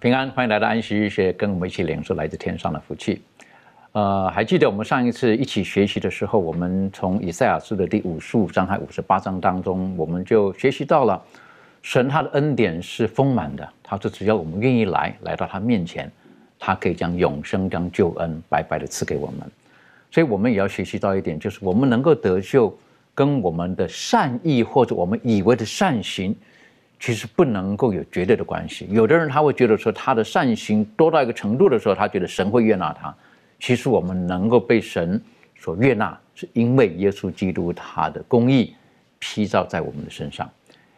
[0.00, 3.20] 平安，欢迎来到安息日学，跟我们一起领受来自天上的福气。
[3.92, 11.22] 呃，还记得我们上一次一起学习的时候，我们从以赛亚书的第五十五章和五十八章当中，我们就学习到了
[11.82, 16.10] 神他的恩典是丰满的，他说只要我们愿意来，来到他面前，
[16.58, 19.40] 他可以将永生、将救恩白白的赐给我们。
[20.10, 22.74] 所以，我们也要学习到一点，就是我们能够得救，
[23.14, 26.34] 跟我们的善意或者我们以为的善行，
[27.00, 28.86] 其实不能够有绝对的关系。
[28.90, 33.12] 有的人他会觉得说，他的善行多到一个程度的时候，他觉得神会悦纳他。
[33.58, 35.20] 其实我们能够被神
[35.56, 38.74] 所悦纳，是因为耶稣基督他的公义
[39.18, 40.48] 披照在我们的身上。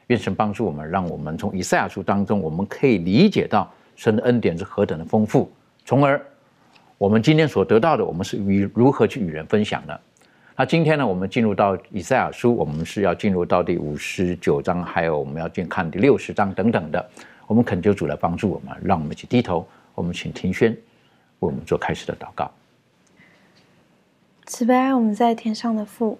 [0.09, 5.51] 愿神帮助我们，让我们从以赛亚书当中，我们可以理解到神的恩典是何等的丰富，
[5.85, 6.21] 从而
[6.99, 10.01] 我们今天所得到的，我们是与如何去与人分享的。
[10.55, 17.11] 那今天呢，我们进入到以赛亚书，我们是要进入到第五十九章，还有我们要进看第六十章等等的。
[17.47, 19.67] 我们恳求主来帮助我们，让我们一起低头。
[19.95, 20.79] 我们请庭轩为
[21.41, 22.51] 我们做开始的祷告。
[24.47, 26.19] 慈悲我们在天上的父，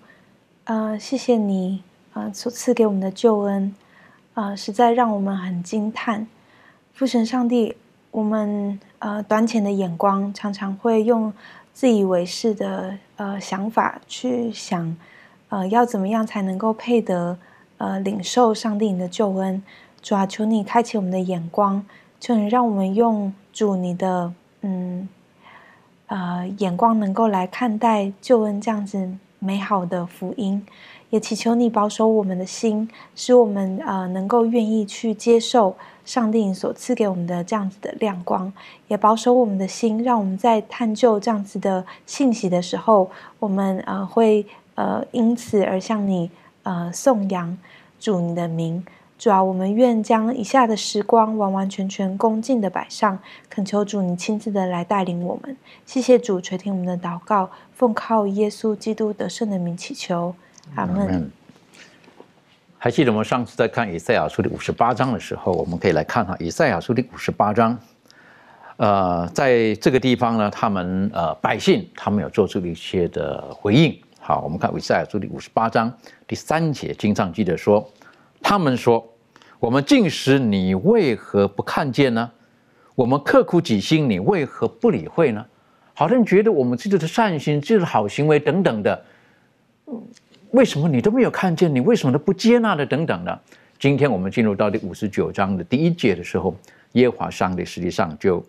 [0.65, 1.83] 呃，谢谢你，
[2.15, 3.75] 呃，所赐给我们的救恩，
[4.33, 6.27] 呃，实在让我们很惊叹。
[6.95, 7.77] 父神上帝，
[8.11, 11.33] 我们呃短浅的眼光，常常会用
[11.73, 14.97] 自以为是的呃想法去想，
[15.49, 17.39] 呃，要怎么样才能够配得
[17.79, 19.63] 呃领受上帝你的救恩？
[20.01, 21.85] 主啊，求你开启我们的眼光，
[22.21, 25.09] 求你让我们用主你的嗯。
[26.09, 30.67] 呃，眼光能够来看待救恩这样子美好的福音，
[31.09, 38.53] 也祈求你保守我们的心，使我们呃能够愿意去接受上帝所赐给我们的这样子的亮光，
[38.89, 46.31] 也保守我们的心，让我们在探究这样子的信息的时候，我们呃会呃因此而向你
[46.65, 47.57] 呃颂扬
[48.01, 48.85] 主你的名。
[49.19, 53.17] 主啊，我们愿将以下的时光完完全全恭敬的摆上，
[53.49, 55.57] 恳求主你亲自的来带领我们。
[55.87, 60.35] 谢谢主垂听我们的祷告，奉靠耶稣基督得胜的名祈求，
[60.75, 61.31] 阿门。
[62.85, 67.79] 还记得我们上次在看以赛亚书的五十八章的时候，我们可以来看哈，以赛亚书的五十八章。
[68.77, 73.97] 呃，在这个地方呢，他们呃百姓他们有做出了一些的回应。
[74.19, 77.89] 好，我们看以赛亚书的五十八章第三节，经上记得说，
[78.43, 79.09] 他们说。
[79.61, 82.29] 我们进食，你为何不看见呢？
[82.97, 85.47] 我们刻苦己心，你为何不理会呢？
[85.95, 89.05] 好像觉得我们自己的善心、自己的好行为等等的，
[90.53, 91.75] 为什么你都没有看见？
[91.75, 92.85] 你为什么都不接纳的？
[92.87, 93.41] 等等的。
[93.79, 96.55] 今天我们进入到第五十九章的第一节的时候，
[96.93, 98.45] 耶和华上帝实际上就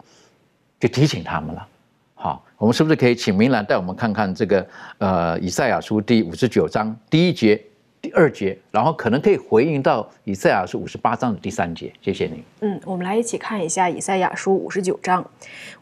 [0.80, 1.68] 就提醒他们了。
[2.14, 7.60] 好，我们是不是可以请明兰带我们看看这个呃以赛亚书第五十九章第一节？
[8.04, 11.90] 第二节，然后可能可以回应到以赛亚书五十八章的第三节。
[12.02, 12.44] 谢谢你。
[12.60, 15.26] 嗯，我们来一起看一下以赛亚书五十九章。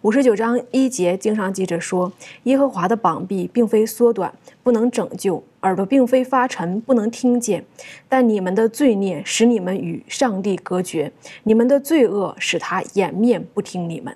[0.01, 7.65] 五十九章一节经常记着说：“耶和华的膀臂并非缩短，不能拯救；耳朵并非发沉，不能听见。
[8.07, 14.15] 但你们的罪孽使你们与上帝隔绝，你们的罪恶使他掩面不听你们。”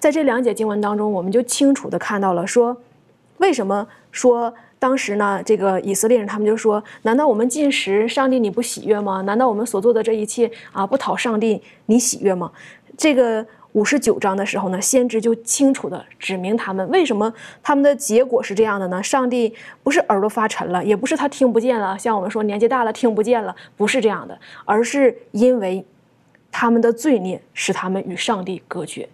[0.00, 2.76] 在这两节经文当中，我们就清楚的看到了说，
[3.36, 4.52] 为什么说。
[4.80, 9.20] 当时呢，这个以色列人他们就说：“难道我们进食，上帝你不喜悦吗？
[9.20, 12.50] 难道我们所做的这一切啊，不讨上帝你喜悦吗？”
[12.96, 17.30] 这个五十九章的时候呢，先知就清楚的指明他们为什么
[17.62, 19.02] 他们的结果是这样的呢？
[19.02, 25.84] 上帝不是耳朵发沉了，也不是他听不见了，像我们说年纪大了听不见了，不是这样的，而是因为
[26.50, 29.06] 他们的罪孽使他们与上帝隔绝。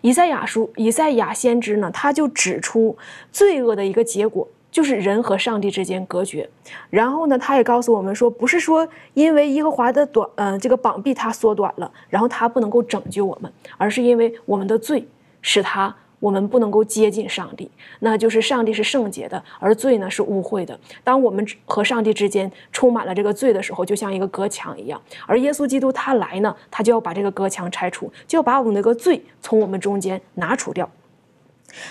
[0.00, 2.96] 以赛亚书，以赛亚先知呢，他就指出
[3.30, 4.48] 罪恶的一个结果。
[4.70, 6.48] 就是人和上帝之间隔绝。
[6.90, 15.06] 然后呢，他也告诉我们说，不是说因为耶和华的短，嗯，这个膀臂他缩短了，然后他不能够拯救我们，而是因为我们的罪
[15.42, 15.94] 使他。
[16.20, 17.70] 我们不能够接近上帝，
[18.00, 20.78] 那就是上帝是圣洁的，而罪呢是污秽的。
[21.02, 25.00] 当我们和上帝之间充满了这个罪的时候，就像一个隔墙一样。
[25.26, 30.86] 而耶稣基督他来呢，他就要把这个隔墙拆除，就要把我们那个罪从我们中间拿除掉。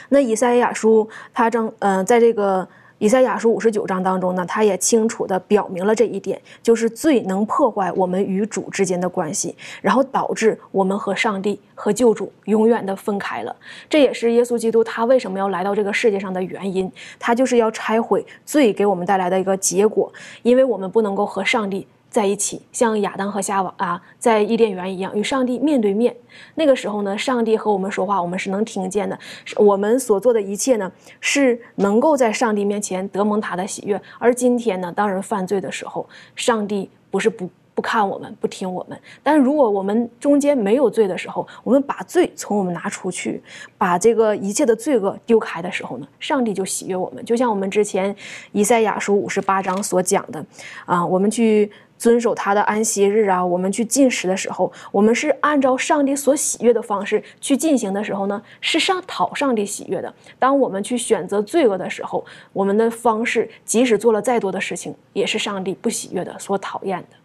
[0.10, 2.68] 那以赛亚书他正嗯，在这个。
[3.02, 13.56] 以赛亚书五十九章当中呢，他也清楚地表明了这一点，就是罪能破坏我们与主之间的关系，然后导致我们和上帝和救主永远的分开了。
[13.90, 20.12] 这也是耶稣基督他为什么要来到这个世界上的原因，他就是要拆毁罪给我们带来的一个结果，
[20.44, 21.88] 因为我们不能够和上帝。
[22.10, 26.16] 在一起，像亚当和夏娃啊，在伊甸园一样，与上帝面对面。
[26.56, 29.18] 那个时候呢，上帝和我们说话，我们是能听见的。
[29.58, 34.02] 我们所做的一切呢，是能够在上帝面前得蒙他的喜悦。
[34.18, 39.00] 而今天呢，当人犯罪的时候，上帝不是不不看我们，不听我们。
[39.22, 43.42] 但如果我们中间没有罪的时候，我们把罪从我们拿出去，
[43.78, 47.24] 把这个一切的罪恶丢开的时候呢，上帝就喜悦我们。
[47.24, 48.16] 就像我们之前
[48.52, 50.44] 以赛亚书五十八章所讲的，
[50.88, 51.72] 啊，我们去。
[52.00, 60.12] 遵守他的安息日啊，我们去进食的时候，我们是按照上帝所喜悦的方式去进行的时候呢，是上讨上帝喜悦的。
[60.40, 67.18] 当我们去选择罪恶的时候，我们的方式即使做了再多的事情，也是上帝不喜悦的，所讨厌的。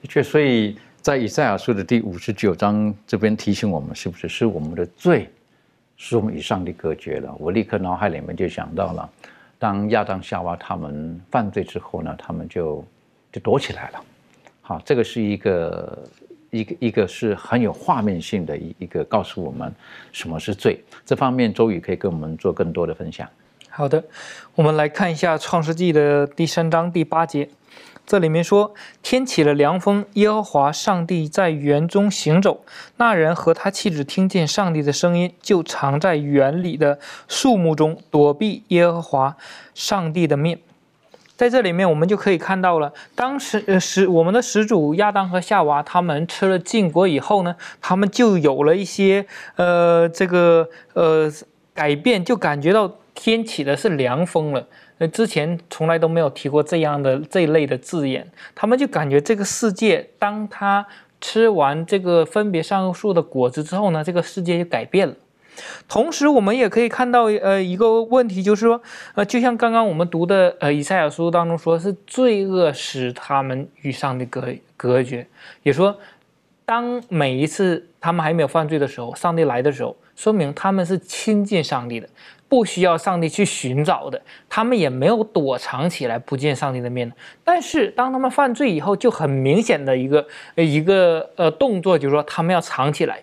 [0.00, 5.28] 的确，所以在以赛亚书的第五十九章这边提醒我们，是不是是我们的罪
[5.96, 7.34] 使我们与上帝隔绝了？
[7.40, 9.10] 我立刻脑海里面就想到了，
[9.58, 12.84] 当亚当夏娃他们犯罪之后呢，他们就。
[13.34, 14.04] 就躲起来了，
[14.62, 16.08] 好，这个是一个
[16.50, 19.74] 一个一个是很有画面性的一一个告诉我们
[20.12, 20.80] 什么是罪。
[21.04, 23.28] 这方面周宇可以跟我们做更多的分享。
[23.68, 24.04] 好的，
[24.54, 27.48] 我们来看一下创世纪的第三章第八节，
[28.06, 28.72] 这里面说
[29.02, 32.64] 天起了凉风，耶和华上帝在园中行走，
[32.98, 39.36] 那人和他妻子听见上帝的声音，就藏在园里的树木中，躲避耶和华
[39.74, 40.60] 上帝的面。
[41.36, 49.26] 在这里面，我们就可以看到了，当时呃始我们的始祖亚当和夏娃他们吃了禁果以后呢，他们就有了一些
[49.56, 51.28] 呃这个呃
[51.74, 54.64] 改变，就感觉到天起的是凉风了。
[54.98, 60.86] 呃，之前从来都没有提过这样的这一类的字眼，他们就感觉这个世界，当他
[61.20, 65.14] 吃完这个分别上树的果子之后呢，这个世界就改变了。
[65.88, 68.80] 同时，我们也可以看到，呃，一个问题就是说，
[69.14, 74.46] 呃，就像刚刚我们读的，呃，以赛亚书当中说，是罪恶使他们与上帝隔
[74.76, 75.26] 隔绝。
[75.62, 75.96] 也说，
[76.64, 82.08] 当每一次他们还没有犯罪的时候，上帝来的时候，说明他们是亲近上帝的，
[82.48, 87.12] 不需要上帝去寻找的，他们也没有躲藏起来不见上帝的面。
[87.44, 93.22] 但是，当他们犯罪以后，就很明显的一个一个呃动作，就是说，他们要藏起来。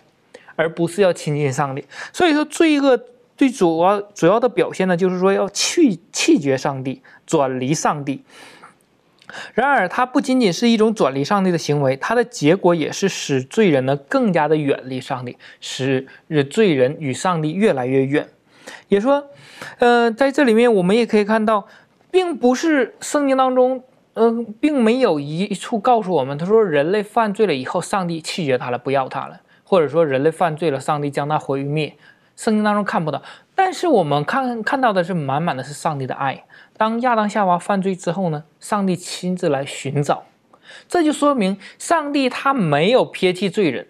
[0.56, 2.98] 而不是要亲近上帝，所以说罪恶
[3.36, 8.22] 最主要主要的表现呢，就是说要去弃绝上帝，转离上帝。
[9.54, 16.06] 然而，它不仅仅是一种转离上帝的行为，它的结果也是使罪人呢更加的远离上帝，使
[16.50, 18.28] 罪人与上帝越来越远。
[18.88, 19.24] 也说，
[19.78, 21.66] 呃，在这里面我们也可以看到，
[22.10, 23.82] 并不是圣经当中，
[24.14, 29.40] 嗯，并没有一处告诉我们，他说人类犯罪了以后，上帝弃绝他了，不要他了。
[29.72, 31.96] 或者说人类犯罪了，上帝将他毁灭，
[32.36, 33.22] 圣经当中看不到。
[33.54, 36.44] 但是我们看看到的是满满的是上帝的爱。
[36.76, 40.24] 当亚当夏娃犯罪之后呢，上帝亲自来寻找，
[40.86, 43.86] 这就说明上帝他没有撇弃罪人，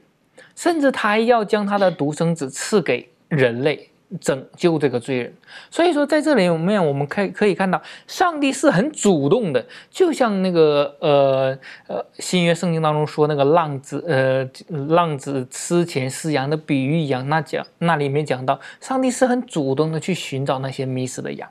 [0.54, 3.90] 甚至他还要将他的独生子赐给人类。
[4.20, 5.34] 拯救这个罪人，
[5.70, 14.46] 所以说在这里面我们可以可以看到，上帝是很主动的，就像那个呃呃新约圣经当中说那个浪子呃
[14.88, 21.48] 浪子吃前饲羊的比喻一样，那讲那里面讲到上帝是很主动的去寻找那些迷失的羊，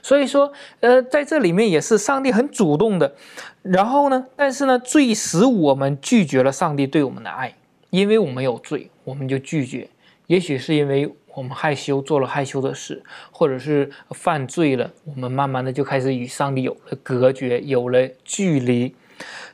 [0.00, 3.14] 所以说呃在这里面也是上帝很主动的，
[3.62, 7.54] 然后呢，但是呢罪使我们拒绝了上帝对我们的爱，
[7.90, 9.88] 因为我们有罪，我们就拒绝，
[10.28, 11.12] 也许是因为。
[11.36, 18.94] 我们害羞，做了害羞的事，或者是犯罪了，我们慢慢的就开始与上帝有了隔绝，有了距离。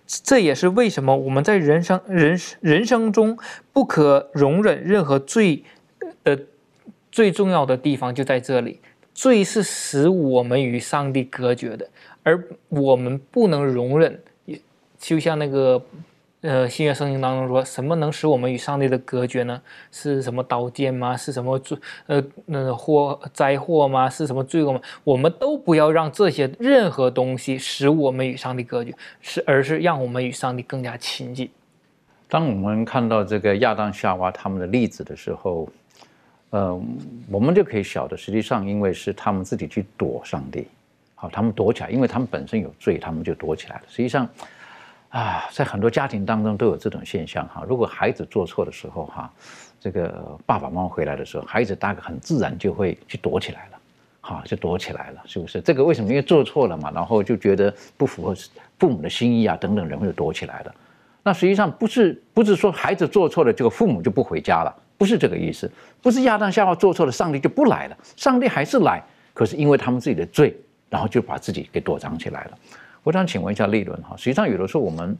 [0.06, 3.36] 这也是为什么我们在人生人人生中
[3.72, 5.64] 不可容忍任何罪
[6.22, 6.38] 的
[7.10, 8.78] 最重要的地方就在这里。
[9.12, 11.88] 罪是使我们与上帝隔绝的，
[12.22, 14.60] 而我们不能容忍，也
[14.98, 15.84] 就像那个
[16.42, 19.62] 呃，新约圣经当中说什么能使我们与上帝的隔绝呢？
[19.92, 21.16] 是什么刀剑吗？
[21.16, 24.10] 是什么罪呃那祸灾祸吗？
[24.10, 24.80] 是什么罪恶吗？
[25.04, 31.48] 我们都不要让这些任何东西使我们与上帝隔绝，是而是让我们与上帝更加亲近。
[32.28, 35.68] 当我们看到这个亚当夏娃他们的例子的时候，
[36.50, 36.82] 呃，
[37.30, 40.66] 我们就可以晓得，实际上因为是他们自己去躲上帝，
[41.14, 43.82] 好，他们躲起来，因为他们本身有罪，他们就躲起来了。
[43.86, 44.28] 实际上。
[45.12, 47.62] 啊，在很多家庭当中都有这种现象哈。
[47.68, 49.30] 如果孩子做错的时候哈，
[49.78, 53.78] 这个爸爸妈妈回来的时候，孩子大概很自然就会去躲起来了，
[54.22, 55.60] 哈，就躲起来了，是不是？
[55.60, 56.08] 这个为什么？
[56.08, 58.34] 因为做错了嘛，然后就觉得不符合
[58.78, 60.74] 父母的心意啊，等等，人就躲起来了。
[61.22, 65.70] 那实际上不是，不是说孩子做错了，这个父母就不回家了，不是这个意思。
[66.00, 69.02] 不是亚当夏娃做错了，上帝就不来了，上帝还是来，
[69.34, 70.56] 可是因为他们自己的罪，
[70.88, 72.58] 然后就把自己给躲藏起来了。
[73.02, 75.16] 我想请问一下立伦哈，实际上有的时候我们，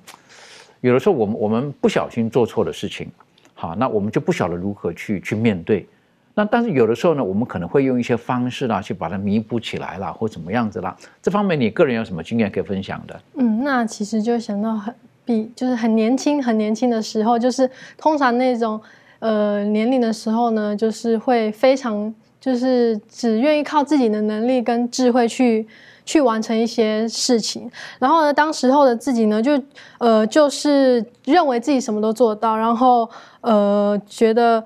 [0.81, 3.09] 有的时候我们我们不小心做错了事情，
[3.55, 5.87] 好，那我们就不晓得如何去去面对。
[6.35, 10.97] 那但是有的时候呢，我们可能会用一些方式啦，去把它弥补起来啦，或怎么样子啦。
[11.21, 13.21] 这方面你个人有什么经验可以分享的？
[13.35, 18.81] 嗯，那其实就想到很比就是很年轻很年轻的时候，就是通常那种
[19.19, 22.13] 呃年龄的时候呢，就是会非常
[22.43, 25.67] 就是只愿意靠自己的能力跟智慧去。
[26.05, 27.71] 去完成一些事情，
[28.01, 29.53] 然后呢，当时候的自己呢，就
[29.99, 33.09] 呃，就是认为自己什么都做到，然后
[33.41, 34.65] 呃，觉得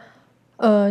[0.56, 0.90] 呃，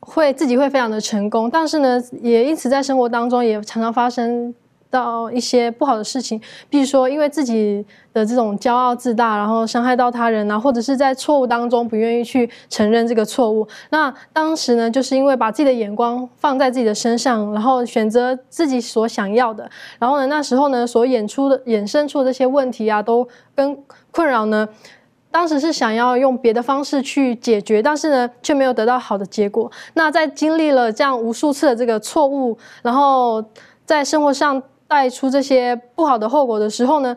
[0.00, 4.54] 会自己会非常的成功，但是呢，也因此在生活当中也常常发生。
[4.90, 6.40] 到一些不好的事情，
[6.70, 13.68] 比如说因为自己的这种骄傲自大，然后伤害到他人啊，或者是在错误当中不愿意去承认这个错误。
[13.90, 23.76] 那当时呢，就是因为把自己的眼光放在自己的身上，然后选择自己所想要的，然后呢，那时候呢，所演出的衍生出的这些问题啊，都跟
[24.10, 24.66] 困扰呢，
[25.30, 29.70] 当时是想要用别的方式去解决，但是呢，却没有得到好的结果。
[29.92, 33.44] 那在经历了这样无数次的这个错误，然后
[33.84, 34.62] 在生活上。
[34.88, 37.14] 带出这些不好的后果的时候呢，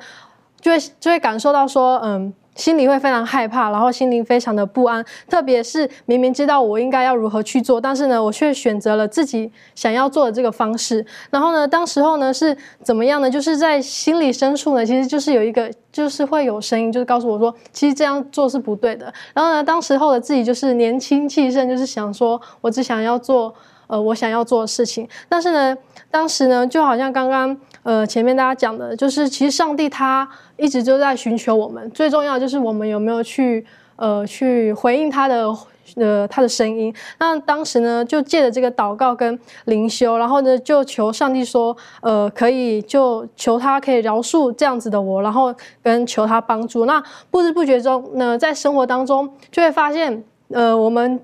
[0.60, 5.04] 就会就会感受到说，嗯，心里会非常害怕，然后心灵非常的不安。
[5.30, 11.06] 特别是明明知道我应该要如何去做，但是呢，我却选择了自己想要做的这个方式。
[11.30, 13.32] 然后呢，当时候呢是怎么样呢？
[13.32, 19.12] 就是在心里深处呢，其实就是有一个，就是会有声音，就是告诉我说，其实这样做是不对的。
[19.34, 23.56] 然后呢，当时候的自己就是年轻气盛，就是想说我只想要做。
[23.91, 25.75] 呃，我想要做的事情，但是呢，
[26.10, 33.65] 当时呢，就好像刚刚呃前面大家讲的，就是其实上帝他一直就在寻求我们，最重要就是我们有没有去
[33.98, 35.53] 呃去回应他的
[35.98, 36.93] 呃他的声音。
[37.19, 46.86] 那当时呢，就借着这个祷告跟灵修，然后呢就求上帝说，呃，可以就求他可以饶恕这样子的我，然后跟求他帮助。
[46.86, 51.19] 那不知不觉中呢，在生活当中就会发现，呃，我们。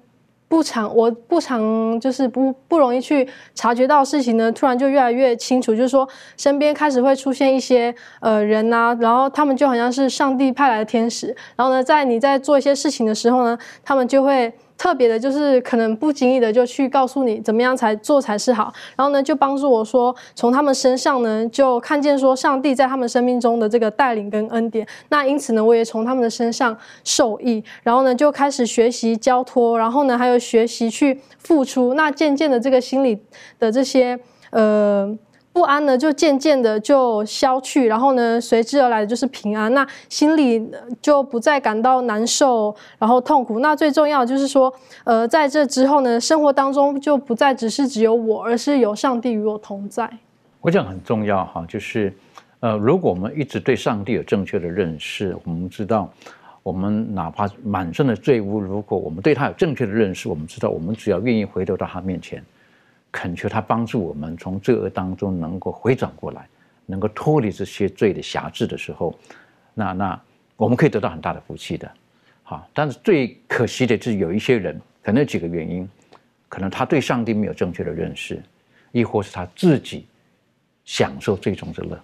[0.48, 14.54] 不常，我不常就是不不容易去察觉到事情呢，突然就越来越清楚，就是说身边开始会出现一些呃人呐，然后他们就好像是上帝派来的天使，然后呢，在你在做一些事情的时候呢，他们就会。
[14.78, 24.88] 特别的，就是可能不经意的就去告诉你怎么样才做才是好，然后呢，就帮助我说从他们身上呢就看见说上帝在他们生命中的这个带领跟恩典。
[25.10, 31.96] 那因此呢，我也从他们的身上受益，然后呢就开始学习交托，然后呢还有学习去付出。
[31.96, 33.20] 那渐渐的，这个心里
[33.60, 34.20] 的这些
[34.52, 35.18] 呃。
[35.58, 39.74] 不安呢，就渐渐的就消去，然后呢，随之而来的就是平安。
[39.74, 40.64] 那心里
[41.02, 43.58] 就不再感到难受，然后痛苦。
[43.58, 44.72] 那最重要就是说，
[45.04, 50.08] 呃，在这之后呢，生活当中就不再只是只有我，而是有上帝与我同在。
[50.62, 52.16] 我讲很重要哈，就是，
[52.60, 56.08] 呃，如果我们一直对上帝有正确的认识，我们知道，
[56.62, 62.44] 我们哪怕满身的罪污，如果我们对他有正确的认识，我们知道，我们只要愿意回头到他面前。
[63.18, 66.48] 恳求他帮助我们从罪恶当中能够回转过来，
[66.86, 69.18] 能够脱离这些罪的辖制的时候，
[69.74, 70.22] 那那
[70.56, 71.92] 我们可以得到很大的福气的。
[72.44, 75.90] 好，但是最可惜的是有一些人，可能有几个原因，
[76.48, 78.40] 可能他对上帝没有正确的认识，
[78.92, 80.06] 亦或是他自己
[80.86, 82.00] 享受最终之乐，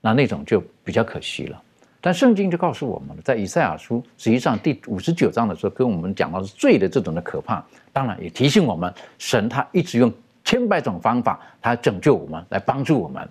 [0.00, 1.62] 那那种就比较可惜了。
[2.00, 10.10] 但圣经就告诉我们了，在以赛亚书实际上第五十九章的时候，跟我们讲到是罪的这种的可怕，当然也提醒我们，神他一直用。
[10.46, 13.28] 千百种方法，他拯救我们，来帮助我们。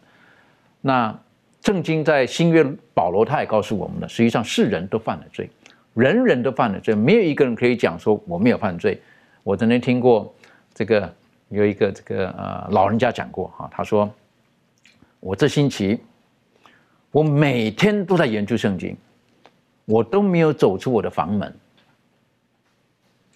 [0.81, 1.17] 那
[1.63, 2.61] 圣经在新约，
[2.93, 5.49] 保罗他也告诉我们了，实际上是人都犯了罪，
[5.93, 9.01] 人人都犯了罪，没有一个人可以讲说我没有犯罪。
[9.43, 10.35] 我曾经听过
[10.73, 11.11] 这个
[11.47, 14.11] 有一个这个呃老人家讲过哈，他说
[15.21, 15.99] 我这星期
[17.11, 18.95] 我每天都在研究圣经，
[19.85, 21.55] 我都没有走出我的房门。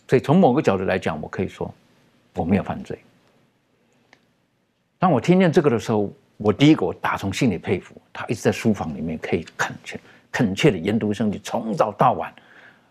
[0.07, 1.73] 所以从某个角度来讲，我可以说
[2.35, 2.99] 我没有犯罪。
[4.99, 12.31] 当我听见这个的时候，我第一个我打从心里佩服他，一直在书房里面可以恳切、恳切的研读圣经，从早到晚。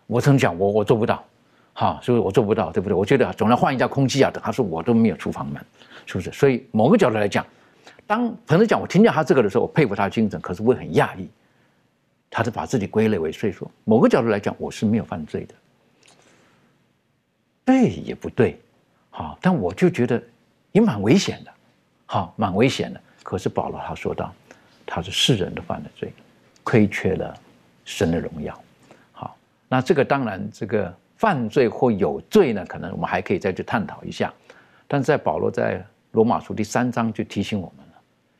[0.07, 1.23] 我曾讲我我做不到，
[1.73, 2.95] 哈，所以我做不到，对不对？
[2.95, 4.31] 我觉得总要换一下空气啊。
[4.41, 5.63] 他说我都没有出房门，
[6.07, 6.31] 是不是？
[6.31, 7.45] 所以某个角度来讲，
[8.07, 11.29] 当朋友讲我听见他这个的时候，我佩服他的精神，可是我很讶异，
[12.31, 15.53] 他是把自己归类为所以说某个角度来讲，我是没有犯罪的。
[17.63, 18.59] 对也不对，
[19.11, 20.19] 好，但我就觉得
[20.71, 21.51] 也蛮危险的，
[22.11, 22.99] 好，蛮危险的。
[23.21, 24.33] 可是保罗他说道，
[24.83, 26.11] 他是世人都犯了罪，
[26.63, 27.37] 亏缺了
[27.85, 28.59] 神的荣耀。
[29.11, 29.37] 好，
[29.67, 34.33] 那这个当然，这个犯罪或有罪呢，可能我们还可以再去探讨一下。
[34.87, 37.93] 但在保罗在罗马书第三章就提醒我们了，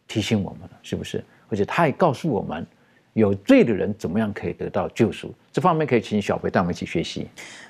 [0.08, 1.24] 提醒我们了，是不是？
[1.48, 2.66] 而且他也告诉我们，
[3.14, 5.32] 有罪的人怎么样可以得到救赎。
[5.52, 7.28] 这方面可以请小飞带我们一起学习。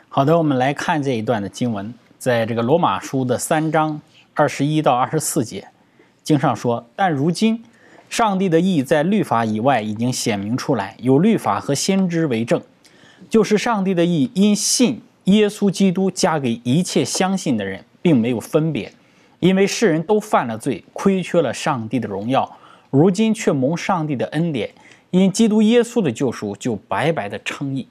[0.07, 3.99] 好的，我们来看这一段的经文，在这个罗马书的三章
[4.33, 5.67] 二十一到二十四节，
[6.29, 7.63] 经上说：“但如今，
[8.07, 12.61] 上帝的意在律法以外已经显明出来，有律法和先知为证，
[13.27, 18.93] 就是上帝的意因信耶稣基督加给一切相信的人，并没有分别，
[19.39, 22.57] 因为世人都犯了罪，亏缺了上帝的荣耀，
[22.91, 24.69] 如今却蒙上帝的恩典，
[25.09, 27.87] 因基督耶稣的救赎，就白白的称义。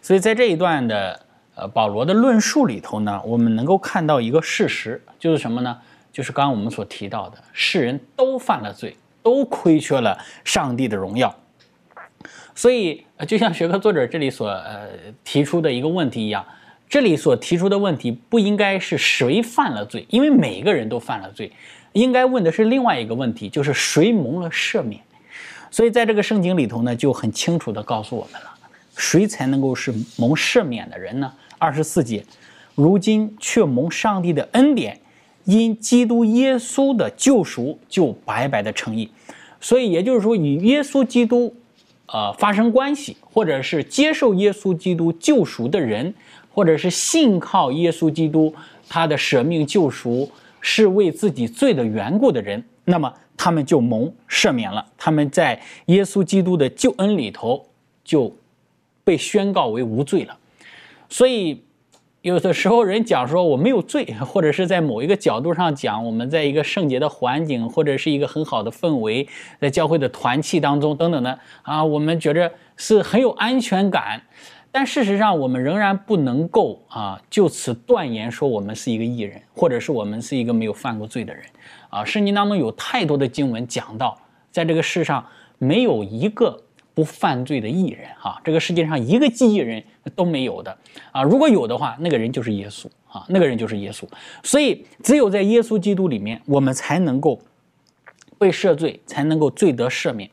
[0.00, 1.20] 所以在这一段的。
[1.60, 5.76] 呃，保罗的论述里头呢，我们能够看到一个事实，就是什么呢？
[6.12, 11.34] 就是刚刚我们所提到的，世人都犯了罪，都亏缺了上帝的荣耀。
[12.54, 14.88] 所以，就像学科作者这里所呃
[15.22, 16.44] 提出的一个问题一样，
[16.88, 21.52] 这里所提出的问题不应该是谁犯了罪，因为每个人都犯了罪，
[21.92, 25.00] 应该问的是另外一个问题，就是谁蒙了赦免。
[25.70, 28.50] 所以，在这个圣经里头呢，就很清楚地告诉我们了，
[28.96, 31.32] 谁才能够是蒙赦免的人呢？
[31.58, 32.24] 二十四节，
[32.74, 34.98] 如今却蒙上帝的恩典，
[35.48, 39.10] 因基督耶稣的救赎，就白白的称义。
[39.60, 41.54] 所以也就是说，与耶稣基督，
[42.04, 46.12] 呃，发生关系，或者是接受耶稣基督救赎的人，
[46.52, 48.54] 或者是信靠耶稣基督
[48.90, 54.84] 他的舍命救赎，是为自己罪的缘故的人，那么他们就蒙赦免了。
[54.98, 57.66] 他们在耶稣基督的救恩里头，
[58.04, 58.30] 就
[59.02, 60.36] 被宣告为无罪了。
[61.08, 61.62] 所以，
[62.22, 69.28] 有的时候人讲说我没有罪，或者是在某一个角度上讲，我们在一个圣洁的环境，或者是一个很好的氛围，
[69.60, 74.20] 在教会的团契当中等等的啊，我们觉着是很有安全感。
[74.72, 81.44] 但事实上，我们仍然不能够啊就此断言说我们是一个艺人，或者是我们是一个没有犯过罪的人
[81.88, 82.04] 啊。
[82.04, 84.18] 圣经当中有太多的经文讲到，
[84.50, 85.24] 在这个世上
[85.58, 86.64] 没有一个。
[86.98, 89.80] 不犯罪的艺人，哈，这个世界上一个记忆人
[90.16, 90.76] 都没有的
[91.12, 91.22] 啊！
[91.22, 94.02] 如果有的话，那个人就是耶稣啊，那个人就是耶稣。
[94.42, 97.40] 所以，只有在耶稣基督里面，我们才能够
[98.36, 100.28] 被赦罪，才能够罪得赦免。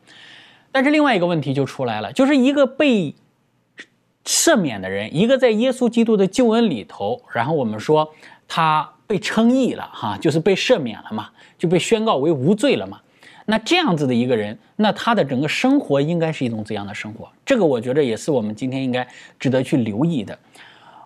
[0.72, 3.14] 但是，另外一个问题就出来了，就是一个被
[4.24, 8.12] 赦免的人，一个在耶稣基督的救恩里头，然后我们说
[8.48, 13.00] 他被称义了，哈，就是被赦免了嘛，就被宣告为无罪了嘛。
[13.46, 17.28] 那这样子的一个人，那他的整个生活应该是一种怎样的生活？
[17.44, 19.06] 这个我觉得也是我们今天应该
[19.38, 20.36] 值得去留意的。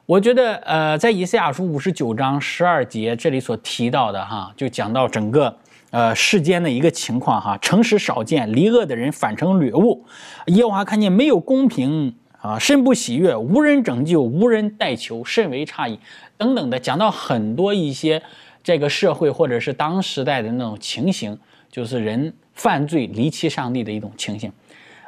[0.07, 5.55] 我觉得，呃，在以赛亚书五十九章十二节这里所提到的哈，就讲到整个
[5.90, 10.05] 呃世间的一个情况哈，诚实少见，离恶的人反成掠物，
[10.46, 16.00] 耶和华看见没有公平啊，甚不喜悦，无人拯救，无人代求，甚为诧异
[16.38, 18.20] 等等的，讲到很多一些
[18.64, 21.38] 这个社会或者是当时代的那种情形。
[21.70, 24.52] 就是人犯罪离弃上帝的一种情形。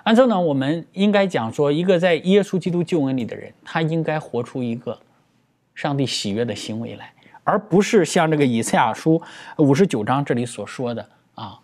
[0.04, 4.98] 按照呢，我们应该讲说，一个在耶稣基督救恩里的人，他应该活出一个
[5.74, 7.12] 上帝喜悦的行为来，
[7.44, 9.20] 而不是像这个以赛亚书
[9.58, 11.58] 五十九章这里所说的啊，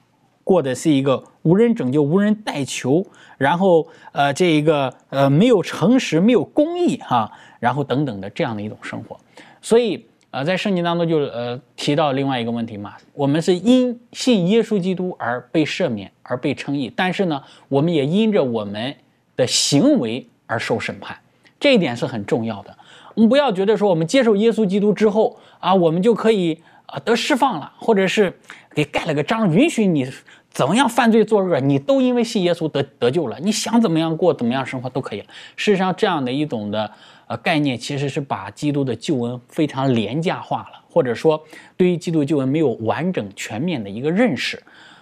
[0.45, 3.07] 过的是一个无人拯救、无人代求，
[3.39, 9.19] 然后呃，这一个呃没有诚实、没有公义哈，然后等等的这样的一种生活。
[9.63, 10.08] 所以。
[10.31, 18.95] 啊，在圣经当中就呃提到另外一个问题嘛，我们是因信耶稣基督而被赦免而被称义，但是呢，我们也因着我们
[19.37, 21.17] 的行为而受审判，
[21.59, 22.77] 这一点是很重要的。
[23.14, 28.31] 我们不要觉得说我们接受耶稣基督之后啊，我们就可以啊得释放了，或者是
[28.75, 30.07] 给盖了个章，允许你
[30.51, 35.27] 怎么样犯罪作恶，你都因为信耶稣得得救了，你想怎么样过怎么样生活都可以了。
[35.57, 36.91] 事实上，这样的一种的。
[37.29, 41.43] 呃，概念其实是把基督的救恩非常廉价化了，或者说
[41.77, 44.61] 对于基督救恩没有完整全面的一个认识。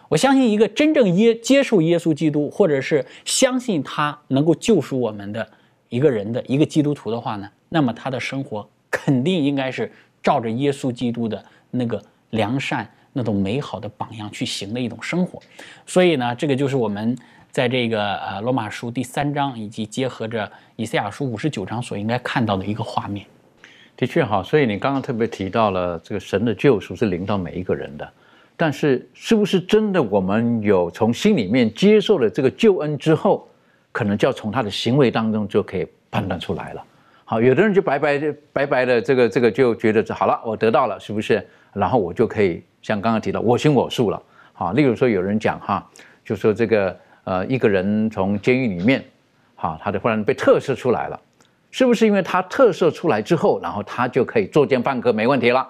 [0.09, 5.49] 我相信，一个真正耶接受耶稣基督，或者是相信他能够救赎我们的
[5.89, 9.91] 一个人的一个基督徒的话呢，那么他的生活肯定应该是
[10.23, 15.41] 照着耶稣基督的那个良善、那种美好的榜样去行的一种生活。
[15.87, 17.17] 所以呢，这个就是我们
[17.57, 23.25] 在这个呃罗马书第三章以及结合着以赛亚书五十九章所应该看到的一个画面。
[23.97, 28.07] 的确哈，所以你刚刚特别提到了这个神的救赎是临到每一个人的，
[28.59, 33.49] 但是是不是真的我们有从心里面接受了这个救恩之后，
[33.91, 36.85] 可能就要从他的行为当中就可以判断出来了。
[37.25, 41.43] 好，有的人就白白的白白的这个这个就觉得好了，我得到了，是不是？
[41.73, 44.23] 然后我就可以像刚刚提到我行我素了。
[44.53, 45.91] 好，例如说有人讲哈，
[46.23, 46.95] 就说这个
[47.27, 49.05] 呃一个人从监狱里面，
[49.55, 51.21] 好，他就忽然被特赦出来了。
[51.71, 55.69] 是不是因为他特赦出来之后，然后他就可以作奸犯科没问题了？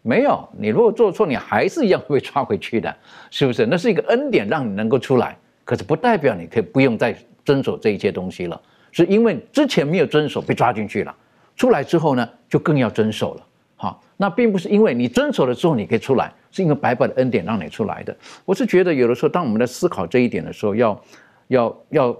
[0.00, 2.94] 没有，你如果做错，你还是一样会被抓回去的，
[3.30, 3.66] 是不是？
[3.66, 8.58] 那是一个恩典让你能够出来，可是不代表你可以不用再遵守这一切东西了，
[8.92, 11.14] 是因为之前没有遵守被抓进去了，
[11.56, 13.42] 出来之后呢就更要遵守了。
[13.76, 18.16] 好，那并不是因为你遵守了之后你可以出来，是因为白白的恩典让你出来的。
[18.44, 21.04] 我是觉得有的时候当我们在思考这一点的时候，要
[21.48, 22.12] 要要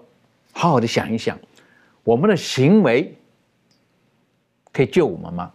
[0.53, 1.39] 好好的想一想。
[2.03, 3.17] 我们的行为
[4.73, 5.51] 可以救我们吗？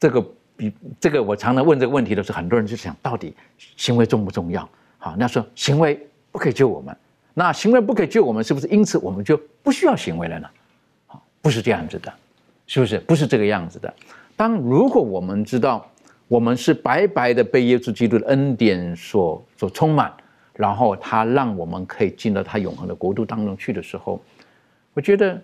[0.00, 0.20] 这个
[0.56, 3.32] 比这个，我常常问这个问题的时候，很多人就想到底
[3.76, 4.68] 行为重不重要？
[4.98, 6.96] 好，那说行为不可以救我们，
[7.32, 10.48] 那行为不可以救我们，是不是因此我们就不需要行为了呢？
[11.06, 12.12] 好，不是这样子的，
[12.66, 12.98] 是不是？
[13.00, 13.92] 不是这个样子的。
[14.36, 15.88] 当如果我们知道
[16.28, 20.12] 我们是白白的被耶稣基督的恩典所所充满，
[20.54, 24.20] 然后他让我们可以进到他永恒的国度当中去的时候。
[24.92, 25.40] 我觉得，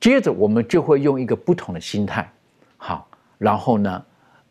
[0.00, 2.30] 接着我们就会用一个不同的心态，
[2.76, 4.04] 好，然后呢，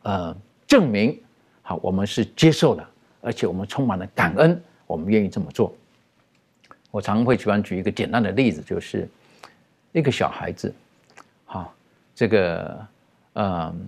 [0.04, 1.18] 呃，证明
[1.62, 2.86] 好我们是接受的，
[3.22, 5.74] 而且我们充满了感恩，我们愿意这么做。
[6.92, 9.08] 我常会喜欢举一个简单的例子，就是
[9.94, 10.74] 一个小孩子，
[11.46, 11.74] 好，
[12.18, 12.88] 这个，
[13.34, 13.88] 嗯，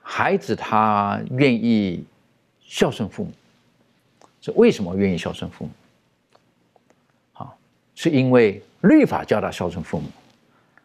[0.00, 2.04] 孩子他愿意
[2.60, 3.32] 孝顺父母，
[4.40, 5.70] 是为什么愿意孝顺父母？
[7.32, 7.58] 好，
[7.96, 8.62] 是因为。
[8.82, 10.06] 律法教他孝顺父母，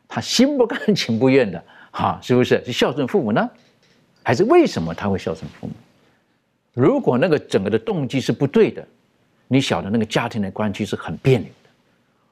[0.07, 2.63] 他心不甘 情不愿的，哈，是不是？
[2.65, 3.49] 是孝顺父母呢，
[4.23, 5.73] 还是为什么他会孝顺父母？
[6.73, 8.87] 如果那个整个的动机是不对的，
[9.49, 11.69] 你晓得那个家庭的关系是很别扭的。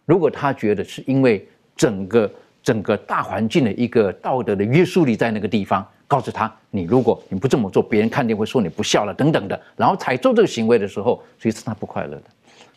[0.06, 2.32] 如果他觉得是因为整个
[2.68, 12.24] 整个大环境的一个道德的约束力在那个地方，告诉他，你如果你不这么做，别人看见会说你不孝了等等的，然后才做这个行为的时候，其实他不快乐的。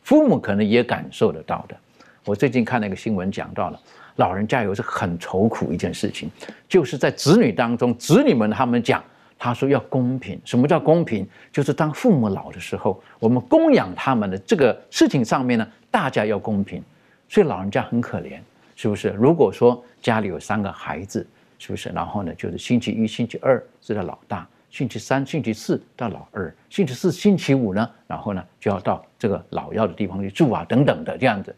[0.05, 1.77] 父母可能也感受得到的。
[2.25, 3.81] 我最近看那个新闻，讲到了
[4.15, 6.31] 老人家有是很愁苦一件事情，
[6.69, 9.03] 就是在子女当中，子女们他们讲，
[9.37, 10.41] 他说要公平。
[10.45, 11.27] 什么叫公平？
[11.51, 16.81] 就是当父母老的时候，我们供养他们的这个事情上面呢，大家要公平。
[17.29, 18.39] 所以老人家很可怜，
[18.81, 19.11] 是不是？
[19.11, 21.27] 如果说家里有三个孩子，
[21.59, 21.91] 是不是？
[21.91, 31.55] 然后呢，就是星期一、星期二是他老大，星期三、星期四到老二，星期四、星期五呢，然后呢就要到这个老幺的地方去住啊，等等的这样子。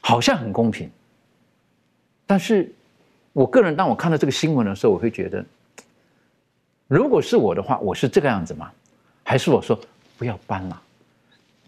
[0.00, 0.88] 好像很公平，
[2.24, 2.72] 但是
[3.32, 5.44] 我个人当我看到这个新闻的时候，我会觉得，
[6.86, 8.70] 如果是我的话，我是这个样子吗？
[9.24, 9.76] 还是我说
[10.16, 10.80] 不要搬了，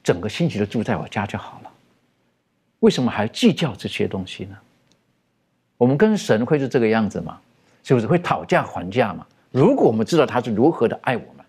[0.01, 1.68] 整个星期都住在我家就好了？
[2.81, 4.57] 为什么还计较这些东西呢？
[5.77, 7.39] 我们跟神会是这个样子吗？
[7.83, 9.27] 是不是会讨价还价嘛？
[9.51, 11.45] 如果我们知道他是如何的爱我们，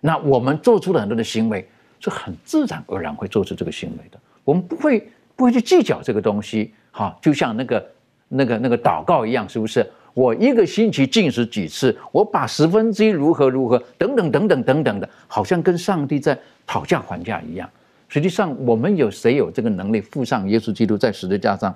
[0.00, 5.08] 那我们做出了很多的行为，是很自然而然会做出这个行为的，我们不会。
[5.36, 7.90] 不会去计较这个东西，哈，就像那个、
[8.28, 9.90] 那个、那个祷告一样，是不是？
[10.12, 11.96] 我一个星期进食几次？
[12.12, 17.66] 我把十分之一如何如何等等等等等等的，好像跟上帝在讨价还价一样。
[18.10, 21.72] 实际上，我们有谁有这个能力附上耶稣基督在十字架上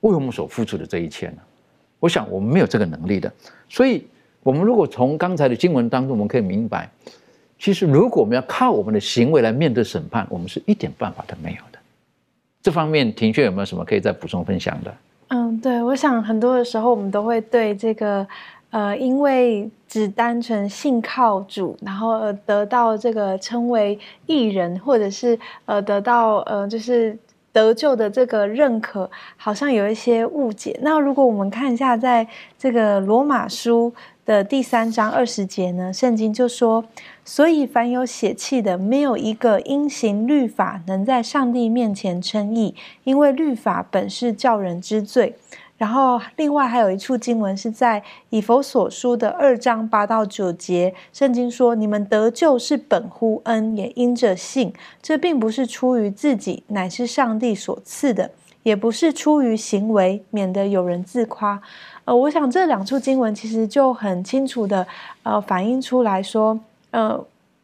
[0.00, 1.38] 为我们所付出的这一切呢？
[1.98, 3.30] 我想我们没有这个能力的。
[3.68, 4.06] 所以，
[4.44, 6.88] 我们如果从刚才的经文当中，我们可以明白，
[7.58, 11.78] 其实如果我们要靠我们的行为来面对审判，我们是一点办法都没有的。
[12.62, 14.94] 这方面，庭轩有没有什么可以再补充分享的？
[15.28, 18.24] 嗯，对，我想很多的时候，我们都会对这个，
[18.72, 27.16] 呃，因为只单纯信靠主，然后而得到这个称为艺人，或者是呃得到呃就是
[27.52, 30.76] 得救的这个认可，好像有一些误解。
[30.82, 32.26] 那如果我们看一下，在
[32.58, 33.92] 这个罗马书。
[34.24, 36.84] 的第三章二十节呢，圣经就说
[37.26, 45.34] ：“所以凡有血气的，没有一个因行律法能在上帝面前称义，因为律法本是叫人知罪。”
[45.82, 54.72] 然后，另外还有一处经文是在以佛所书的二章八到九节，圣经说：“你们得救是本乎恩，也因着信。
[55.02, 58.30] 这并不是出于自己，乃是上帝所赐的。”
[58.62, 61.60] 也不是出于行为，免得有人自夸。
[62.04, 64.86] 呃，我想这两处经文其实就很清楚的
[65.24, 66.60] 呃反映出来说，
[66.92, 67.20] 呃，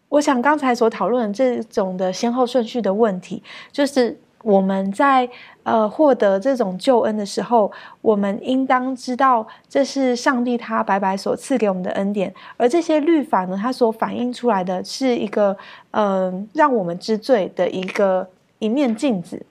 [0.09, 5.29] 我想刚才所讨论的这种的先后顺序的问题，就是我们在
[5.62, 7.70] 呃获得这种救恩的时候，
[8.01, 15.57] 我们应当知道这是上帝他白白所赐给我们的恩典，而这些律法呢，它所反映出来的是一个
[15.92, 19.44] 嗯让我们知罪的一个一面镜子。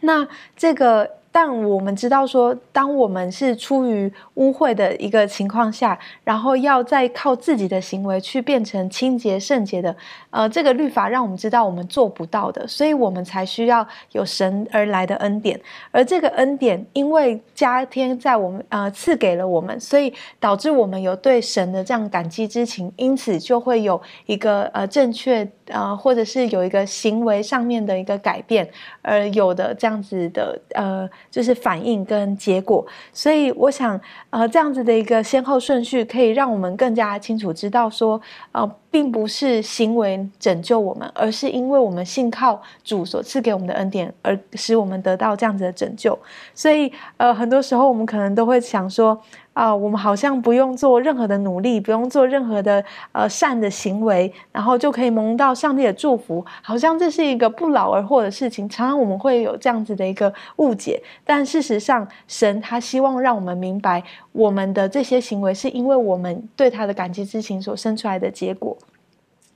[0.00, 1.19] 那这个。
[1.32, 9.94] 但我们知道说，当我们是出于污秽的一个情况下，然后要再靠自己的行为去变成清洁圣洁的，
[10.30, 15.60] 呃，这个律法让我们知道我们做不到的，所以我们才需要有神而来的恩典。
[15.92, 28.68] 而这个恩典，因为加添在我们呃赐给了我们，所以导致我们有对神的这样感激之情，因此就会有一个呃正确呃或者是有一个行为上面的一个改变，
[29.00, 31.08] 而有的这样子的呃。
[31.30, 38.20] 就是反应跟结果，所以我想，呃，这样子的一个先后顺序，可以让我们更加清楚知道说，
[38.52, 46.18] 呃，并不是行为拯救我们，而是因为我们信靠主所赐给我们的恩典，而使我们得到这样子的拯救。
[46.54, 49.20] 所以，呃，很多时候我们可能都会想说。
[49.60, 58.66] 啊，我们好像不用做任何的努力，不用做任何的呃善的行为，然后就可以蒙到上帝的祝福，好像这是一个不劳而获的事情。
[58.66, 68.74] 常常我们会有这样子的一个误解，但事实上，神他希望让我们明白，我们的这些行为是因为我们对他的感激之情所生出来的结果。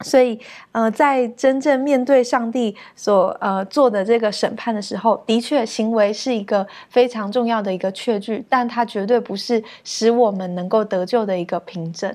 [0.05, 0.39] 所以，
[0.73, 12.15] 呃，在真正面对上帝所呃做的这个审判的时候，的确，行为是一个非常重要的一个确据，但它绝对不是使我们能够得救的一个凭证。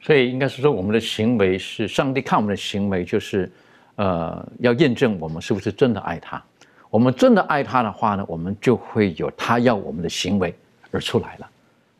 [0.00, 3.50] 所以，应该是说，我们的行为是上帝看我们的行为，就是
[3.96, 6.42] 呃，要验证我们是不是真的爱他。
[6.88, 10.54] 我们真的爱他的话呢，我们就会有他要我们的行为
[10.90, 11.50] 而出来了。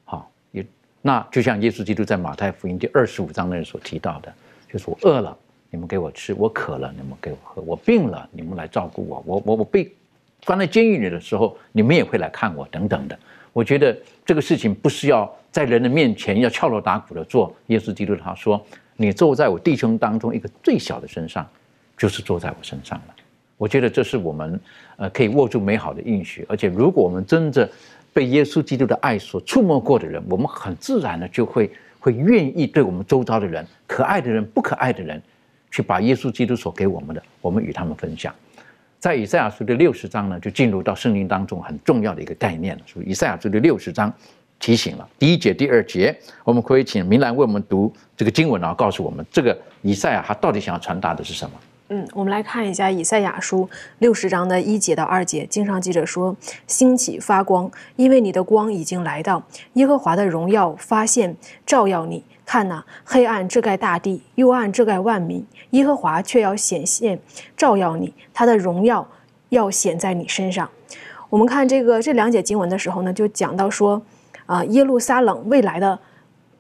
[0.05, 0.64] 好，也
[1.03, 4.33] 那就像耶稣基督在马太福音第二十五章那里所提到的。
[4.72, 5.37] 就是我饿了，
[5.70, 9.90] 你们给我吃；我渴了，你们给我喝；我病了，你们来照顾我；我我我被
[10.44, 13.18] 关在监狱里的时候，你们也会来看我，等等的。
[13.52, 17.55] 我觉得这个事情不是要在人的面前要敲锣打鼓的做。
[17.68, 18.61] 耶稣基督他说
[18.96, 21.48] ：“你坐在我弟兄当中一个最小的身上，
[21.96, 23.14] 就是坐在我身上了。”
[23.57, 24.61] 我觉得这是我们
[24.96, 27.70] 呃可以握住美好的应许，而且如果我们真的
[28.12, 31.70] 被耶稣基督的爱所触摸过的人，我们很自然的就会。
[32.07, 35.21] 会愿意对我们周遭的人，可爱的人、不可爱的人，
[35.73, 38.33] 去把耶稣基督所给我们的，我们与他们分享。
[39.01, 42.83] 在以赛亚书的六十章呢，就进入到圣经当中很重要的一个概念了。
[42.87, 44.12] 所以以赛亚书的六十章
[44.61, 51.57] 提醒了第一节、第二节，我们可以请明兰为我们读这个经文，然后告诉我们这个以赛亚他到底想要传达的是什么。
[51.88, 53.68] 嗯，我们来看一下以赛亚书
[54.01, 55.46] 六十章的一节到二节。
[55.46, 59.40] 经上记着说：“兴起发光，因为你的光已经来到，
[59.75, 62.25] 耶和华的荣耀发现照耀你。
[62.44, 67.20] 看呐，黑暗遮盖大地，幽暗遮盖万民，耶和华却要显现
[67.57, 69.07] 照耀你，他的荣耀
[69.51, 70.68] 要显在你身上。”
[71.31, 74.03] 我们看这个这两节经文的时候呢，就讲到说，
[74.46, 75.96] 啊，耶路撒冷未来的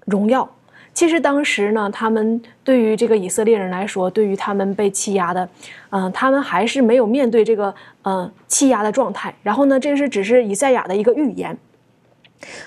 [0.04, 0.48] 荣耀。
[0.96, 5.46] 其实当时呢，他们对于这个以色列人来说，对于他们被欺压的，
[5.90, 7.72] 嗯，他们还是没有面对这个
[8.04, 9.34] 嗯欺压的状态。
[9.42, 11.54] 然后呢，这是只是以赛亚的一个预言。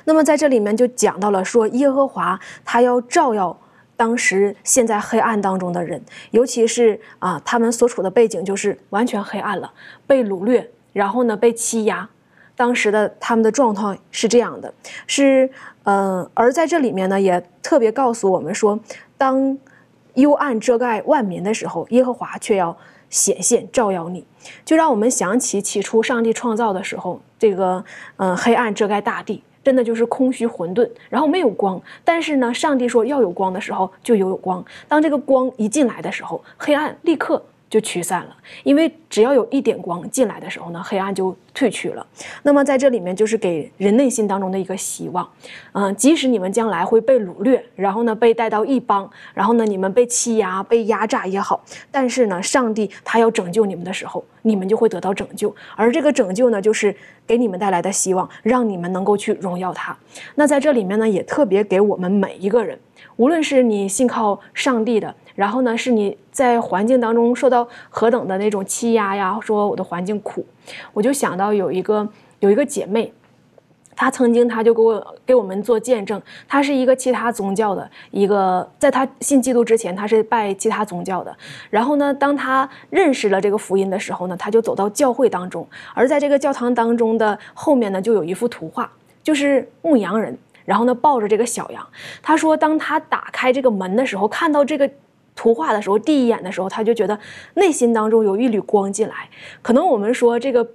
[0.06, 3.60] 那么在这里面就讲到了说，耶和华他要照耀
[3.98, 9.74] 当时陷在黑暗当中的人，尤其是啊，他们所处的背景就是完全黑暗了，
[10.06, 12.08] 被掳掠，然后呢被欺压。
[12.56, 14.72] 当时的他们的状况是这样的，
[15.08, 15.50] 是。
[15.84, 18.80] 嗯，而在这里面呢，也特别告诉我们说，
[19.18, 19.58] 当
[20.16, 22.76] 幽暗遮盖万民的时候，耶和华却要
[23.10, 24.26] 显现照耀你，
[24.64, 27.84] 就让我们想起起初上帝创造的时候，这个
[28.18, 31.82] 嗯黑暗遮盖大地，真的就是空虚混沌，然后没有光。
[32.04, 37.42] 但是呢，上帝说要有光的时候就有有光，当这个光一进来的时候，黑暗立刻。
[37.70, 42.06] 就驱散了，因为只要有一点光进来的时候呢，黑暗就退去了。
[42.44, 45.30] 那么在这里面就是给人内心当中的一个希望，
[45.74, 55.56] 嗯，即使你们将来会被掳掠，然后呢被带到异邦，然后呢你们被欺压、被压榨也好，但是呢，上帝他要拯救你们的时候，你们就会得到拯救。
[55.76, 56.96] 而这个拯救呢，就是
[57.28, 59.96] 给你们带来的希望，让你们能够去荣耀他。
[60.34, 62.80] 那在这里面呢，也特别给我们每一个人，
[63.20, 65.14] 无论是你信靠上帝的。
[65.36, 69.38] 然后呢，是你在环境当中受到何等的那种欺压呀？
[69.42, 70.46] 说我的环境苦，
[70.94, 72.08] 我就想到有一个
[72.40, 73.14] 有一个姐妹，
[73.96, 81.34] 她曾经她就给我给我们做见证，她是一个其他宗教的一个，在他信基督之前，他是拜其他宗教的。
[81.70, 88.92] 然后呢，当他认识了这个福音的时候呢，他就走到教会当中，而在这个教堂当中的后面呢，就有一幅图画，
[89.24, 90.38] 就是牧羊人，
[90.70, 91.86] 然后呢抱着这个小羊。
[92.22, 94.90] 他说，当他打开这个门的时候，看到这个
[95.36, 97.20] 图画的时候，第一眼的时候，他就觉得
[97.56, 99.30] 内心当中有一缕光进来。
[99.62, 100.66] 可能我们说这个。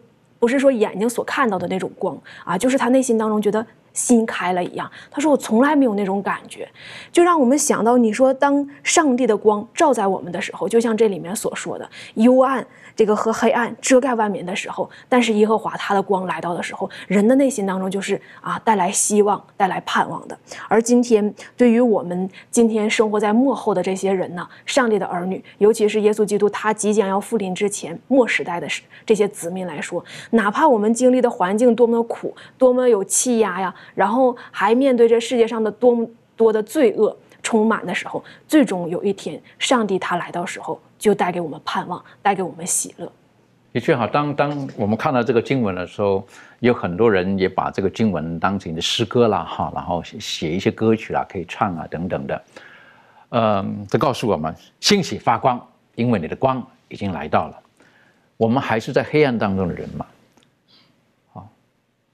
[0.41, 4.91] 不是说眼睛所看到的那种光啊，就是他内心当中觉得心开了一样。
[5.11, 6.69] 他说我从来没有那种感觉，
[7.11, 12.67] 就让我们想到你说当上帝的光照在我们的时候，就像这里面所说的幽暗。
[12.97, 20.39] 这个和黑暗遮盖万民的时候，但是耶和华他的光来到的时候，人的内心当中就是啊，带来希望、带来盼望的。
[20.69, 28.69] 而今天对于我们今天生活在幕后的这些人呢，上帝的儿女，尤其是耶稣基督他即将要复临之前末时代的
[29.05, 40.81] 这些子民来说，哪怕我们经历的环境多么苦、多么有气压呀，然后还面对这世界上的多么多的罪恶充满的时候，最终有一天，上帝他来到时候。
[40.97, 43.07] 就带给我们盼望，带给我们喜乐。
[43.75, 46.27] 的确好，当当我们看到这个经文的时候，
[46.61, 52.43] 有很多人也把这个经文当成的诗歌啦，哈，然后写一些歌曲啦，可以唱啊等等的。
[53.33, 55.61] 嗯，这告诉我们，欣喜发光，
[55.95, 57.61] 因为你的光已经来到了。
[58.39, 60.07] 我们还是在黑暗当中的人嘛，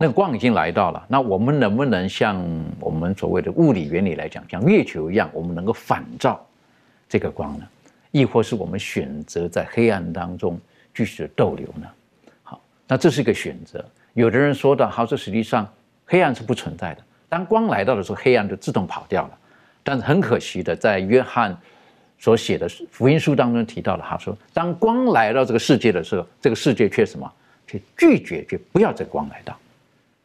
[0.03, 2.43] 那个光已经来到了，那我们能不能像
[2.81, 6.43] 我们所谓的物理原理来讲，像月球一样，我们能够反照
[7.07, 7.69] 这个光呢？
[8.11, 10.59] 亦或是我们选择在黑暗当中
[10.95, 11.87] 继续逗留呢？
[12.43, 12.59] 好，
[12.89, 13.85] 那这是一个选择。
[14.15, 15.71] 有的人说的，好，这实际上
[16.07, 17.03] 黑暗是不存在的。
[17.29, 19.39] 当光来到的时候，黑暗就自动跑掉了。
[19.85, 21.55] 但是很可惜的，在约翰
[22.19, 27.31] 所写的福音书当中提到了，他说，当光来到这个世界的时候，这个世界却什么？
[27.67, 29.55] 却拒绝，却不要这光来到。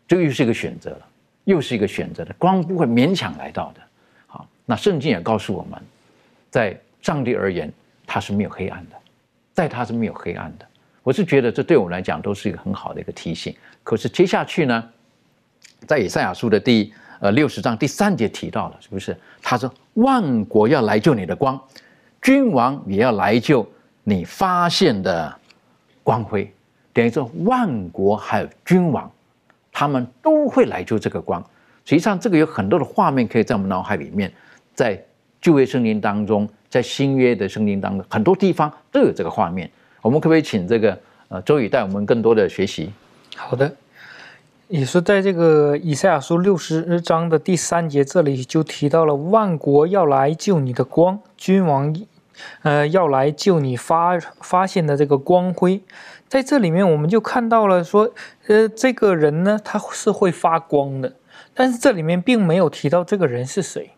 [0.08, 1.06] 这又是一个选择了，
[1.44, 3.82] 又是一个选择的光不会勉强来到的。
[4.28, 5.82] 好，那圣经也告诉我们，
[6.50, 6.76] 在。
[7.02, 7.72] 上帝而言，
[8.08, 8.96] 他是没有黑暗的，
[9.54, 10.66] 在他是没有黑暗的。
[11.04, 13.56] 我是觉得这对我们来讲都是一个很好的一个提醒。
[13.84, 14.84] 可是接下去呢，
[15.86, 19.16] 在以赛亚书的第呃六十章第三节提到了，是不是？
[19.40, 21.62] 他说：“万国要来救你的光，
[22.24, 23.72] 君王也要来救
[24.04, 25.32] 你发现的
[26.02, 26.52] 光辉。”
[26.92, 29.12] 等于说，万国还有君王，
[29.76, 31.44] 他们都会来救这个光。
[31.84, 34.32] 实际上，这个有很多的画面可以在我们脑海里面，
[34.74, 35.00] 在
[35.42, 36.48] 旧约圣经当中。
[36.68, 39.70] 在新约的圣经当中，很多地方都有这个画面。
[40.02, 42.92] 我们可不可以请这个呃周宇带我们更多的学习？
[43.38, 43.74] 好的，
[44.68, 51.96] 也是在这个以赛亚书六十章的第三节，这里就提到了万国要来救你的光，君王
[52.64, 55.82] 呃要来救你发发现的这个光辉。
[56.28, 58.12] 在这里面，我们就看到了说，
[58.48, 61.14] 呃，这个人呢，他是会发光的，
[61.54, 63.92] 但是这里面并没有提到这个人是谁。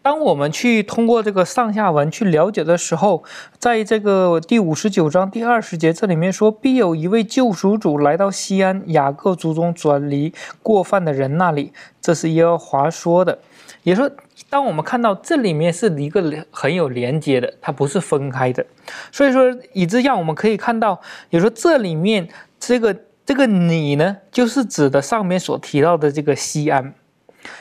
[0.00, 3.22] 当我们去通过这个上下文去了解的时候，
[3.58, 13.38] 在这个第五十九章第二十节这里面说，必有一位救赎主来到西安雅各族中转离过犯的人那里，这是耶和华说的。
[13.82, 14.10] 也说，
[14.48, 18.64] 当我们看到这里面是一个很有连接的，它不是分开的，
[19.10, 22.28] 所以说以致让我们可以看到，也说这里面
[22.60, 26.94] 这个这个你呢，就是指的上面所提到的这个西安。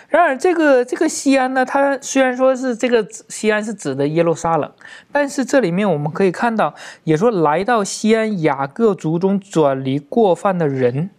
[0.10, 4.72] 然而，这个这个西安呢，它虽然说是这个西安是指的耶路撒冷，
[5.12, 11.12] 但是这里面我们可以看到，也说来到西安雅各族中转离过犯的人，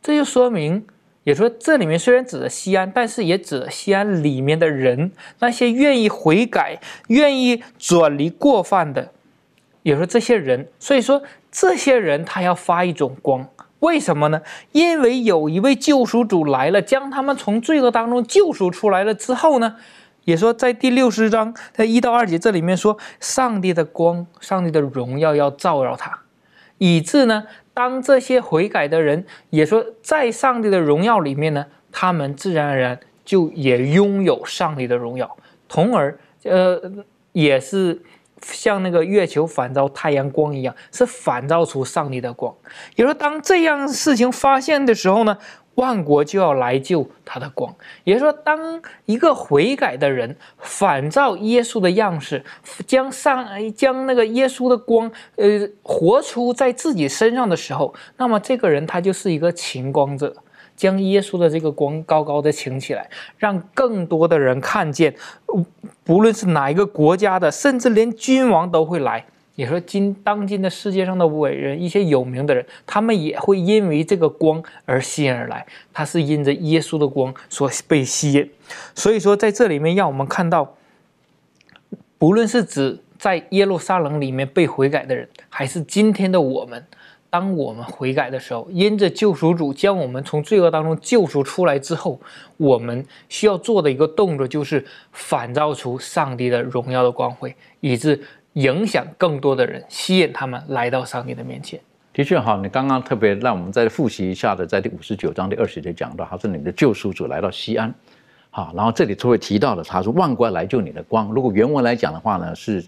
[0.00, 0.86] 这就说明，
[1.26, 5.10] 也说这里面虽然指的西安，但是也指的西安里面的人，
[5.40, 9.10] 那些愿意悔改、愿意转离过犯的，
[9.82, 13.48] 也说这些人，所以说这些人他要发一种光。
[13.80, 14.40] 为什么呢？
[14.70, 19.74] 因为有一位救赎主来了，将他们从罪恶当中救赎出来了之后呢，
[20.22, 26.20] 也说在第六十章在一到二节这里面说，上帝的光、上帝的荣耀要照耀他，
[26.78, 27.44] 以致呢，
[27.76, 35.36] 当这些悔改的人也说在上帝的荣耀里面呢，他们自然而然就也拥有上帝的荣耀，
[35.68, 36.80] 从而呃
[37.32, 38.00] 也是。
[38.42, 42.54] 像那个月球反照太阳光一样，是反照出上帝的光。
[42.94, 45.36] 也就是说，当这样事情发现的时候呢，
[45.76, 47.74] 万国就要来救他的光。
[48.04, 52.44] 也就是说，当一个悔改的人反照耶稣的样式，
[52.86, 60.34] 将上将那个耶稣的光，呃，活出在自己身上的时候，那么这个人他就是一个晴光者。
[60.76, 65.16] 将耶稣的这个光高高的擎起来，让更多的人看见，
[66.04, 69.24] 不论是哪一个国家的，甚至连君王都会来
[69.56, 75.66] 也说今当今的世界上的伟人，一些有名的人，他们也会因为这个光而吸引而来。
[75.92, 78.48] 他是因着耶稣的光所被吸引。
[78.94, 80.76] 所以说，在这里面让我们看到，
[82.18, 86.86] 不论是指在耶路撒冷里面被悔改的人，还是今天的我们。
[87.36, 92.18] 当我们悔改的时候，因着救赎主将我们从罪恶当中救赎出来之后，
[92.56, 94.82] 我们需要做的一个动作就是
[95.12, 98.18] 反照出上帝的荣耀的光辉，以致
[98.54, 101.78] 影响更多的人，吸引他们来到上帝的面前。
[102.14, 107.94] 的确哈，你刚刚特别让我们再复习一下的，在第五十九章第二十节讲到，他说你的救赎主来到西安，
[108.48, 111.30] 好，然后这里就会提到了，他说万国来救你的光。
[111.34, 112.82] 如果原文来讲的话呢，是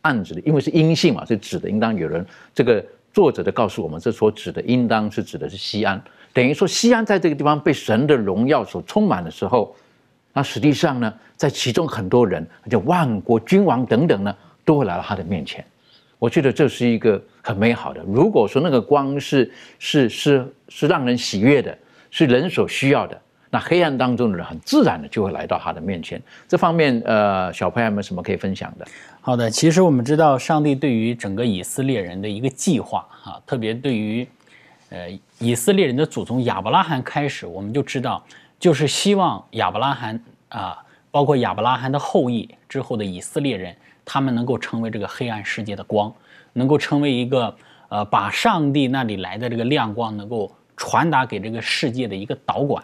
[0.00, 2.84] 暗指的，因为是阴性嘛，是指的应当有人这个。
[3.14, 6.02] 作者的告诉我们，这所指的应当是指的是西安，
[6.32, 9.74] 等于说西安在这个地方被神的荣耀所充满的时候，
[10.32, 15.64] 那实际上呢，在其中很多人，就万国君王等等呢，都会来到他的面前。
[16.18, 18.02] 我觉得这是一个很美好的。
[18.02, 19.48] 如果说那个光是
[19.78, 21.78] 是是是让人喜悦的，
[22.10, 23.20] 是人所需要的。
[23.54, 26.20] 那黑暗当中的人很自然的就会来到他的面前。
[26.48, 28.84] 这方面，呃，小朋友们有什么可以分享的？
[29.20, 34.26] 好的，其实我们知道，上帝对于整个以色列人的一个计划，哈，特别对于，
[34.90, 38.20] 呃，以色列人的祖宗亚伯拉罕开始，我们就知道，
[38.58, 40.76] 就是希望亚伯拉罕啊，
[41.12, 43.72] 包括亚伯拉罕的后裔之后的以色列人，
[44.04, 46.12] 他们能够成为这个黑暗世界的光，
[46.54, 47.54] 能够成为一个
[47.88, 52.82] 呃，把上帝那里来的这个亮光能够传达给这个世界的一个导管。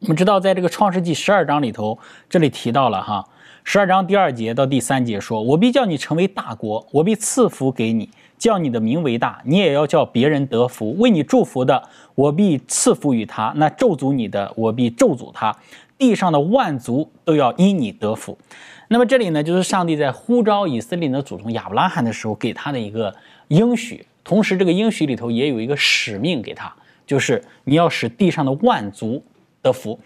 [0.00, 3.26] 我们知道，在这个创世纪十二章里头，这里提到了哈，
[3.64, 10.94] 十二章第二节到第三节说：“我必叫你成为大国，我必赐福给你，叫你的名为大，你也要叫别人得福。
[10.98, 11.82] 为你祝福的，
[12.14, 15.56] 我必赐福于他；那咒诅你的，我必咒诅他。
[15.96, 18.36] 地上的万族都要因你得福。”
[18.88, 23.12] 那么这里呢，就是上帝在呼召以色列的祖宗亚伯拉罕的时候给他的一个
[23.48, 26.70] 应许，同时这个应许里头也有一个使命给他，
[27.06, 29.24] 就是你要使地上的万族。
[29.66, 29.98] 得福，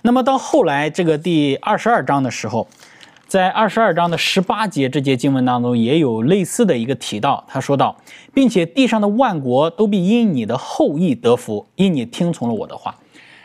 [0.00, 2.66] 那么到后来这个第二十二章的时候，
[3.26, 7.94] 在二十二章的十八节这节经文当中也有类似的一个提到，他说道，
[8.32, 12.94] 并且地上的万国都必因你的后裔得福，因你听从了我的话，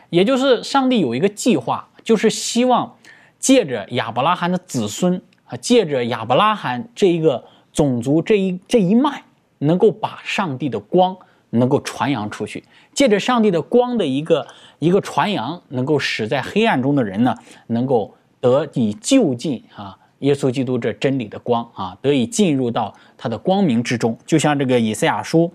[0.10, 2.96] 也就是上帝有一个计划，就是希望
[3.38, 7.44] 借着亚伯拉罕的子孙啊，借着亚伯拉罕这一个
[7.74, 9.24] 种族这一这一脉，
[9.60, 11.18] 能够把上帝的光
[11.52, 14.48] 能够传扬出去，借着上帝的光的一个。
[14.80, 17.36] 一个传扬能够使在黑暗中的人呢，
[17.66, 24.16] 能够得以就近啊，耶稣基督这真理的光啊，得以进入到他的光明之中。
[24.24, 25.52] 就像这个以赛亚书，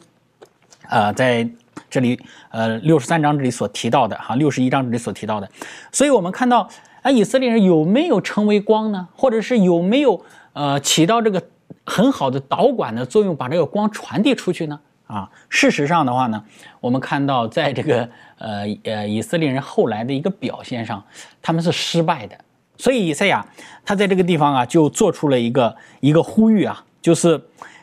[0.89, 1.49] 呃，在
[1.89, 2.19] 这里
[2.51, 5.49] 呃六十三章这里所提到的哈，六十一章这里所提到的。
[5.93, 6.69] 所以我们看到
[7.03, 9.07] 啊，以色列人有没有成为光呢？
[9.15, 10.21] 或者是有没有
[10.55, 11.41] 呃起到这个
[11.87, 14.81] 很好的导管的作用，把这个光传递出去呢？
[15.13, 16.43] 啊，事实上的话呢，
[16.81, 18.09] 我们看到在这个
[18.39, 21.05] 呃呃以色列人后来的一个表现上，
[21.43, 22.39] 他们是失败的。
[22.79, 23.47] 所以以赛亚
[23.85, 27.39] 他在这个地方啊，就做出了一个一个呼吁啊，就是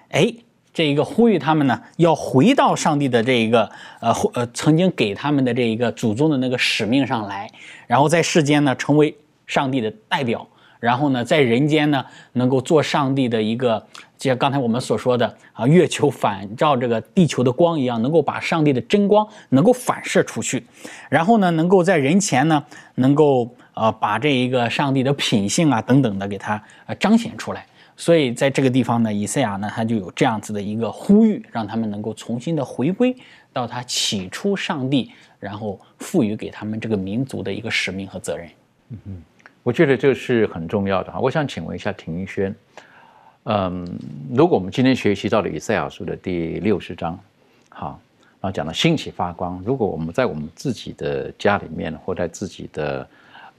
[0.10, 0.34] 哎
[0.74, 3.70] 这一个呼吁他们呢，要回到上帝的这一个
[4.00, 7.52] 呃呃曾经给他们的这一个祖宗的那个使命上来，
[7.86, 9.16] 然后在世间呢成为
[9.46, 10.48] 上帝的代表。
[10.80, 13.86] 然后呢，在人间呢，能够做上帝的一个，
[14.18, 20.66] 就像刚才我们所说的啊，月球反照这个地球的光一样，能够把上帝的真光能够反射出去。
[21.10, 22.64] 然后呢，能够在人前呢，
[22.96, 27.66] 能够呃把这一个上帝的品性啊等等的给它呃彰显出来。
[27.98, 33.14] 所以在这个地方呢，以赛亚呢，他就有这样子的一个呼吁，让他们能够重新的回归
[33.52, 38.48] 到他起初上帝，然后赋予给他们这个民族的一个使命和责任。
[38.92, 39.24] 嗯嗯。
[39.70, 41.20] 我觉得这是很重要的哈。
[41.20, 42.56] 我想请问一下庭轩，
[43.44, 43.88] 嗯，
[44.34, 47.20] 如果我们今天学习到了以赛亚书的第六十章，
[47.70, 48.00] 好，
[48.42, 53.08] 然后讲到兴起发光，如果我们在我们自己的家里面或在自己的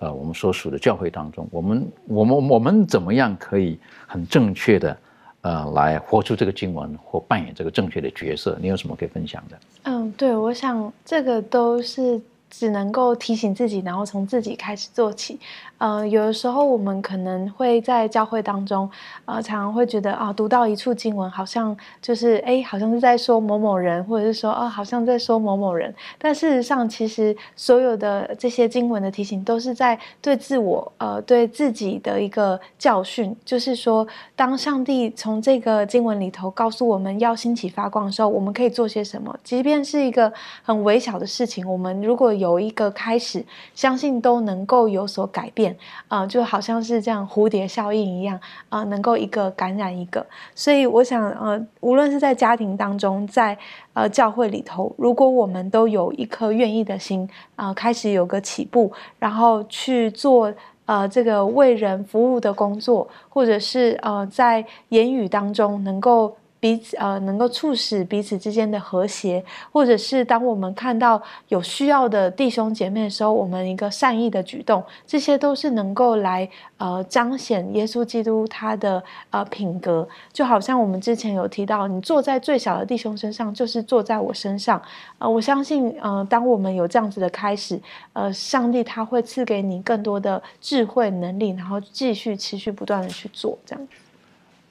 [0.01, 4.99] 呃我们所属的教会当中，我们我们我们怎么样可以很正确的
[5.43, 8.59] 呃来活出这个经文或扮演这个正确的角色？
[8.61, 9.59] 你有什么可以分享的？
[9.85, 15.39] 嗯，对，我想这个都是只能够提醒自己，然后从自己开始做起。
[15.79, 18.91] 呃，有的时候我们可能会在教会当中，
[19.25, 25.95] 呃，常常会觉得啊，读到一处经文，好像就是哎，好像是在说某某人，或者是说啊，好像在说某某人。
[26.19, 33.35] 但事实上，其实所有的这些经文的提醒，都是在对自我，呃，对自己的一个教训。
[33.43, 39.35] 就是说，当上帝从这个经文里头告诉我们要兴起发光的时候，我们可以做些什么？
[39.43, 40.31] 即便是一个
[40.63, 45.77] 很微小的事情，我们如果有一个开始，相信都能够有所改变，
[46.09, 50.27] 啊，就好像是这样蝴蝶效应一样，啊，能够一个感染一个。
[50.55, 53.57] 所以我想，呃，无论是在家庭当中，在
[53.93, 60.53] 呃教会里头，如果我们都有一颗愿意的心，啊，开始有个起步，然后去做
[60.87, 66.35] 呃这个为人服务的工作，或者是呃在言语当中能够。
[66.61, 69.43] 彼此呃，能够促使彼此之间的和谐，
[69.73, 76.47] 或者是当我们看到有需要的弟兄姐妹的时候，我们一个善意的举动，这些都是能够来
[76.77, 80.07] 呃彰显耶稣基督他的呃品格。
[80.35, 84.81] 就好像我们之前有提到，你坐在最小的弟兄身上，就是坐在我身上。
[85.19, 87.81] 呃，我相信呃，当我们有这样子的开始，
[88.13, 93.89] 呃，上帝他会赐给你更多的智慧能力，然后继续持续不断的去做这样。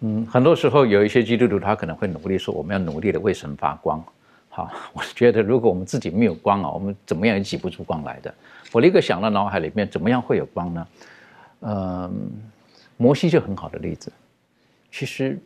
[0.02, 4.04] 嗯，很多时候有一些基督徒，他可能会努力说，我们要努力的为神发光。
[4.50, 8.34] 好，我觉得如果我们自己没有光啊，我们怎么样也挤不出光来的。
[8.72, 10.88] 我立刻想到脑海里面，怎么样会有光呢？
[11.62, 12.32] 嗯，
[12.97, 14.12] 摩西就很好的例子。
[14.91, 15.38] 其实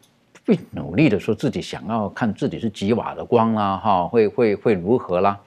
[0.46, 5.40] 会努力的说自己想要看自己是几瓦的光啦，哈，会会会如何啦？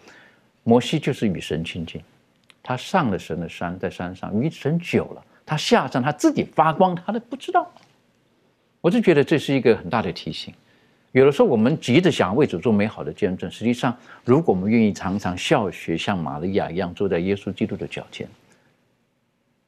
[0.64, 2.02] 摩西就是与神亲近，
[2.62, 7.70] 他上了神的山，在山上与神久了，他下山他自己发光，他都不知道。
[8.86, 10.54] 我就觉得这是一个很大的提醒。
[11.10, 13.92] 有的时候我们急着想为主做美好的见证，实际上，
[14.24, 18.28] 如果我们愿意常常效学像玛利亚一样坐在耶稣基督的脚前，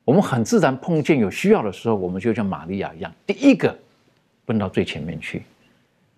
[0.05, 3.77] 我们很自然碰见有需要的时候，我们就像玛利亚一样，第一个
[4.47, 5.43] 奔到最前面去，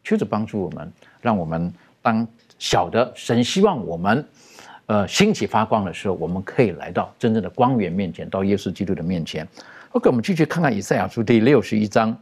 [0.05, 0.92] 求着帮助我们，
[1.22, 1.72] 让我们
[2.03, 2.28] 当
[2.59, 4.22] 晓得神希望我们，
[4.84, 9.48] 呃，兴起发光的时候，我们可以来到真正的光源面前，到耶稣基督的面前。
[9.92, 12.14] OK，我们继续看看以赛亚书第六十一章。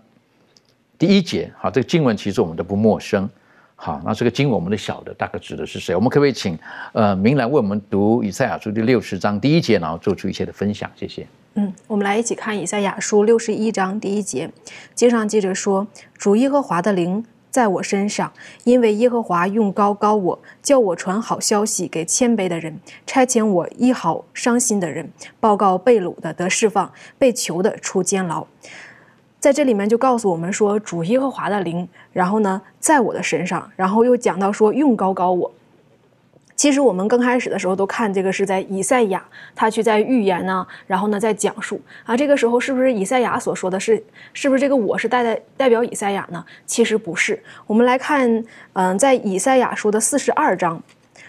[0.99, 3.31] 第一节，好，这个经文其实我们都不陌生，
[3.77, 5.95] 好，那这个经文我们都晓得大概指的是谁？
[5.95, 6.59] 我们可不可以请
[6.93, 10.91] 呃明兰为我们读以赛亚书第六十章第一节，然后做出一些的分享？
[10.97, 11.25] 谢谢。
[11.55, 14.51] 嗯，我们来一起看以赛亚书六十一章第一节，
[14.95, 15.87] 经上记着说
[16.19, 18.33] ：“主耶和华的灵在我身上，
[18.65, 22.77] 因为耶和华用高高我，叫我传好消息给谦卑的人，
[23.07, 28.45] 差遣我医好伤心的人，报告被掳的得释放，被囚的出监牢。”
[29.41, 35.51] 在这里面就告诉我们说，主耶和华的灵，然后呢，在我的身上，然后又讲到说用高高我。
[36.57, 39.25] 其实我们刚开始的时候都看这个是在以赛亚，
[39.55, 42.17] 他去在预言呢，然后呢在讲述啊。
[42.17, 46.45] 这个时候是不是以赛亚所说的是，是不是这个我是代代代表以赛亚呢？
[46.67, 47.41] 其实不是。
[47.69, 50.83] 我们来看，嗯，在以赛亚说的四十二章。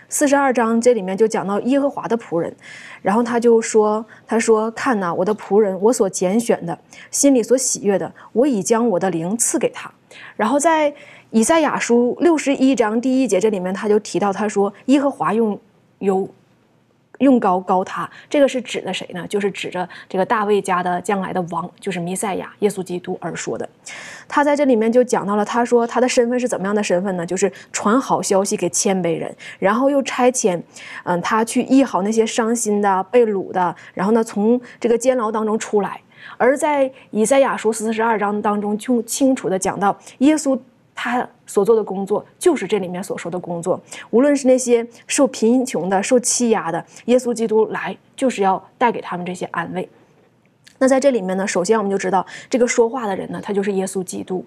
[0.10, 2.54] 四十二章这里面就讲到耶和华的仆人，
[3.02, 6.78] 然后他就说：“他说看呐，我的仆人，我所拣选的，
[7.12, 9.90] 心里所喜悦的，我已将我的灵赐给他。”
[10.36, 10.92] 然后在
[11.30, 15.60] 以赛亚书六十一章第一节这里面，他就提到他说：“耶和华用
[16.00, 16.28] 有。”
[17.20, 19.26] 用高高他，这个是指的谁呢？
[19.28, 23.68] 就是指着这个大卫家的将来的王，就是弥赛亚耶稣基督而说的。
[24.28, 27.26] 他在这里面就讲到了，他说他的身份是怎么样的身份呢？
[27.26, 30.62] 就是传好消息给谦卑人，然后又差遣，
[31.04, 36.02] 嗯，他去医好那些伤心的、被掳的，然后呢，从这个监牢当中出来。
[36.38, 40.60] 而在以赛亚书四十二章当中，就清楚的讲到耶稣。
[41.02, 43.80] 他所做的工作就是这里面所说的工作，
[44.10, 49.88] 无论是那些受贫穷的、受欺压的，耶稣基督来就是要带给他们这些安慰。
[50.80, 54.46] 那在这里面呢，首先我们就知道这个说话的人呢，他就是耶稣基督。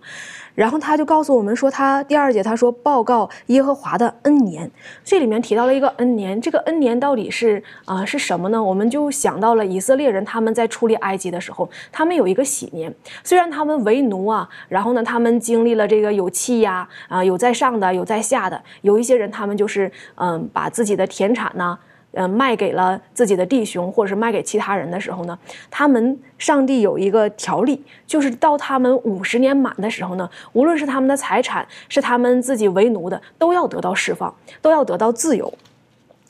[0.54, 4.70] 然后他就告诉我们说，他第二节他说报告耶和华的恩年，
[5.02, 8.62] 这里面提到了一个恩年，这个恩年到底是啊是什么呢？
[8.62, 21.78] 我们就想到了以色列人他们在出离埃及的时候，他们有一个喜年，虽然他们为奴啊，然后呢他们经历了这个有气呀啊有在上的有在下的，有一些人他们就是嗯把自己的田产呢。
[22.12, 25.38] 呃，卖给了自己的弟兄，或者是卖给其他人的时候呢，
[25.70, 35.52] 他们上帝有一个条例，就是到他们五十年满的时候呢，无论是他们的财产，是他们自己为奴的，都要得到释放，都要得到自由。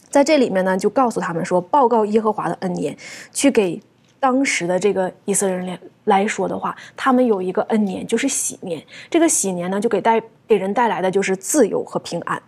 [0.08, 2.96] 在这里面呢，就告诉他们说，报告耶和华的恩年，
[3.32, 3.80] 去给。
[4.20, 5.66] 当时的这个以色列人
[6.04, 8.82] 来说的话，他们有一个恩年，就是喜年。
[9.08, 12.40] 这个喜年呢，就给带给人带来的就是自由和平安。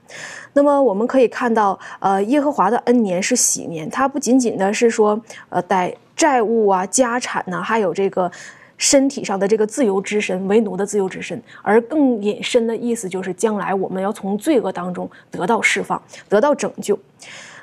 [0.54, 8.30] 那么我们可以看到，呃，耶和华的恩年是喜年，它不仅仅的是说，呃，带债务啊、家产呐，还有这个
[8.76, 16.98] 身体上的这个自由之身、为奴的自由之身，而更引申的意思就是将来我们要从罪恶当中得到释放，得到拯救。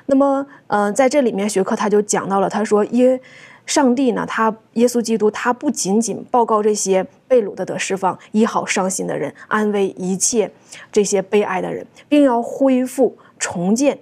[0.06, 3.20] 那么，呃，在这里面学科他就讲到了，他说耶。
[3.64, 4.26] 上帝呢？
[4.26, 10.50] 他耶稣基督，他不仅仅报告这些被掳的得释放，医好伤心的人，安慰一切
[10.90, 13.98] 这些悲哀的人，并要恢复重建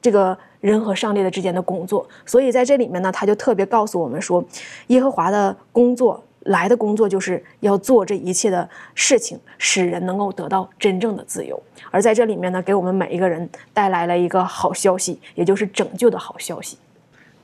[0.00, 2.06] 这个人和上帝的之间的工作。
[2.26, 4.44] 所以在这里面呢，他就特别告诉我们说，
[4.88, 11.60] 耶和华的工作来的工作就是要做这一切的事情，使人能够得到真正的自由。
[11.90, 16.76] 而在这里面呢，给我们每一个人带来了一个好消息，也就是拯救的好消息。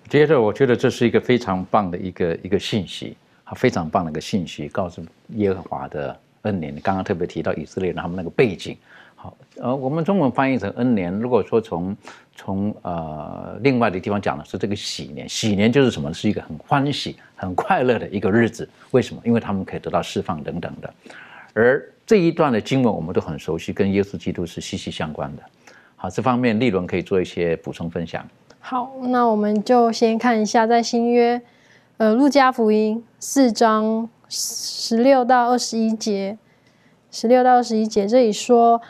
[0.08, 5.04] 接着，我觉得这是一个非常棒的一个一个信息，啊，非常棒的一个信息，告诉
[5.34, 6.74] 耶和华的恩年。
[6.80, 8.74] 刚刚特别提到以色列人他们那个背景，
[9.14, 11.12] 好，呃，我们中文翻译成恩年。
[11.12, 11.94] 如果说从
[12.34, 16.12] 从呃另外的地方讲的是这个喜年，喜年就是什么？
[16.14, 18.66] 是一个很欢喜、很快乐的一个日子。
[18.92, 19.20] 为什么？
[19.26, 20.94] 因为他们可以得到释放等等的。
[21.52, 25.42] 而这一段的经文我们都很熟悉，跟耶稣基督是息息相关的。
[25.96, 28.26] 好，这方面利伦可以做一些补充分享。
[28.70, 31.40] 好，那我们就先看一下在新约，
[31.96, 36.36] 呃，路加福音四章十六到二十一节，
[37.10, 38.82] 十六到二十一节这里说，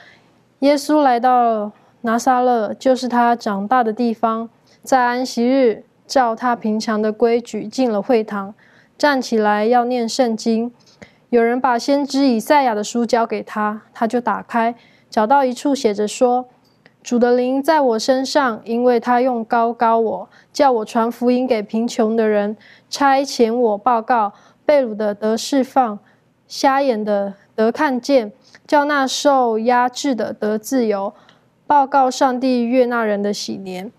[0.59, 1.70] 耶稣来到
[2.01, 4.51] 拿撒勒，就是他长大的地方，
[4.83, 8.53] 在安息日，照他平常的规矩进了会堂，
[8.99, 10.72] 站起来要念圣经。
[11.29, 14.74] 有人把先知以赛亚的书交给他，他就打开，
[15.09, 16.49] 找到一处写着说。
[17.09, 22.55] 主的灵在我身上，因为他用高高我，叫我传福音给贫穷的人，
[22.91, 24.35] 差遣我报告
[24.67, 25.99] 被掳的得释放，
[26.47, 28.31] 瞎眼的得看见，
[28.67, 31.15] 叫那受压制的得自由，
[31.67, 33.91] 报告上帝悦纳人的喜年。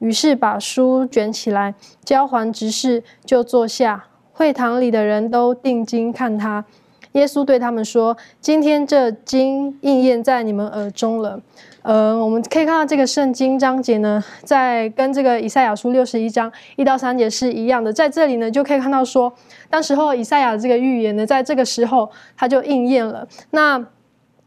[0.00, 1.74] 于是把书卷起来，
[2.04, 4.04] 交还执事，就坐下。
[4.34, 6.66] 会堂里的人都定睛看他。
[7.12, 11.40] 耶稣对他们说：“今天这经应验在你们耳中了。”
[11.82, 17.92] 呃，我们可以看到这个圣经章节呢，在跟这个以赛亚书六十一章一到三节是一样的。
[17.92, 19.32] 在这里呢，就可以看到说，
[19.68, 23.26] 当时候以赛亚这个预言呢，在这个时候它就应验了。
[23.50, 23.84] 那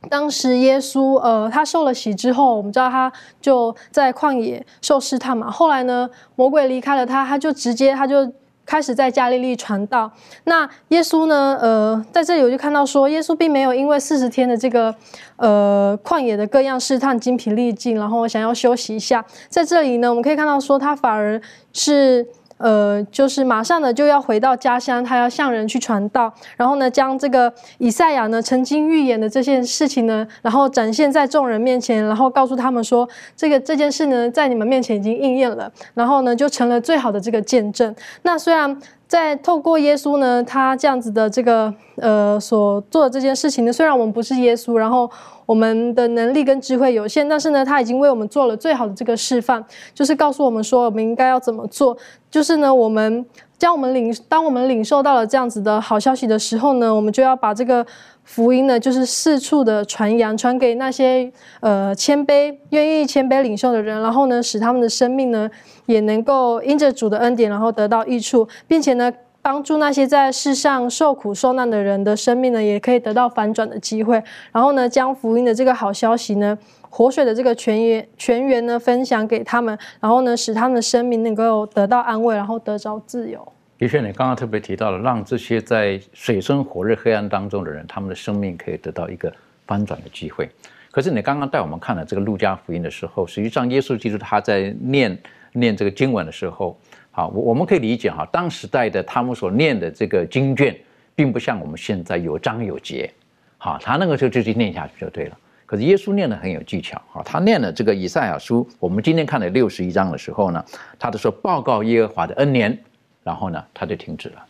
[0.09, 3.11] 当时耶稣，呃，他受了洗之后，我们知道他
[3.41, 5.51] 就在旷野受试探嘛。
[5.51, 8.31] 后来呢，魔鬼离开了他，他就直接他就。
[8.65, 10.11] 开始在加利利传道。
[10.45, 11.57] 那耶稣呢？
[11.61, 14.93] 呃，在这里我就看到说，耶稣并没有因为四十天的这个
[15.37, 19.23] 呃旷野的各样试探精疲力尽，然后想要休息一下。
[19.49, 21.39] 在这里呢，我们可以看到说，他反而
[21.71, 22.25] 是。
[22.57, 37.95] 呃，就是马上呢就要回到家乡，他要向人去传道，然后呢将这个以赛亚呢曾经预言的这件事情呢，然后展现在众人面前，然后告诉他们说，这个这件事呢在你们面前已经应验了，然后呢就成了最好的这个见证。
[38.21, 38.77] 那虽然。
[39.07, 45.09] 在透过耶稣呢，他这样子的这个呃所做的这件事情呢，虽然我们不是耶稣，然后
[45.45, 51.95] 我们的能力跟智慧有限，但是呢，他已经为我们做了最好的这个示范，就是告诉我们说我们应该要怎么做。
[52.31, 53.25] 就是呢，我们
[53.57, 57.85] 将我们领，当我们领受到了这样子的好消息的时候呢，我们就要把这个。
[58.25, 65.49] 福音呢，就是四处的传扬，传给那些呃谦卑、愿意谦卑领受的人，然后呢，使他们的生命呢，
[65.85, 74.21] 也能够因着主的恩典，然后得到益处，并且呢，帮助那些在世上受苦受难的人的生命呢，也可以得到反转的机会。
[74.51, 76.57] 然后呢，将福音的这个好消息呢，
[76.89, 83.47] 活水的这个泉源泉源呢，分享给他们，然后呢，使他们的生命能够得到安慰，然后得着自由。
[83.77, 89.31] 的确，你刚刚特别提到了，让这些在水深火热、黑暗当中的人，他们的生命可以得到一个
[89.67, 90.49] 翻转的机会。
[90.91, 95.17] 可是你刚刚带我们看了这个路加福音的时候，实际上耶稣基督他在念
[95.51, 96.79] 念这个经文的时候，
[97.11, 100.73] 好，我我们可以理解哈，当时代的他们所念的这个经卷，
[101.13, 103.11] 并不像我们现在有章有节，
[103.57, 105.37] 好，他那个时候就去念下去就对了。
[105.65, 110.63] 可是耶稣念的很有技巧，哈，他念了这个以赛亚书，我们今天看了六十一章的时候呢，
[110.97, 112.81] 他就说报告耶和华的恩年。
[113.25, 114.45] 然后呢，他就停止了，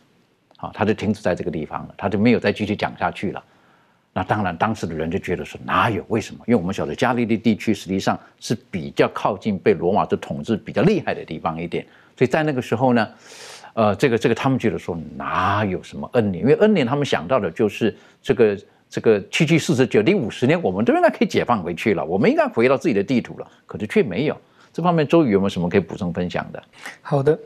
[0.58, 3.42] 好，他就停止在这个地方了，他就没有再继续讲下去了。
[4.12, 6.04] 那当然，当时的人就觉得说哪有？
[6.08, 6.44] 为什么？
[6.46, 11.86] 因为我们晓得加利利地区实际上是比较靠近被罗马的统治比较厉害的地方一点，
[12.18, 13.08] 所以在那个时候呢，
[13.72, 16.44] 呃，这个这个他们觉得说哪有什么恩年？
[16.44, 18.58] 因为恩年他们想到的就是这个
[18.90, 24.36] 这个七七四十九第五十年，我们都应该可以解放回去了，我们应该回到自己的地图了，可是却没有。
[24.72, 26.62] 这方面周瑜有没有什么可以补充分享的？
[27.00, 27.38] 好的。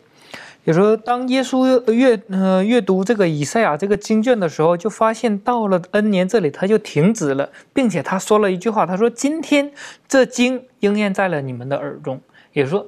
[0.65, 9.73] 有时候，当耶稣阅呃阅读这个以赛亚这个经卷的时候，就发现到了 N 年这里，他就停止了，并且他说了一句话，他说：“今天
[10.07, 12.21] 这经应验在了你们的耳中。”
[12.53, 12.87] 也说，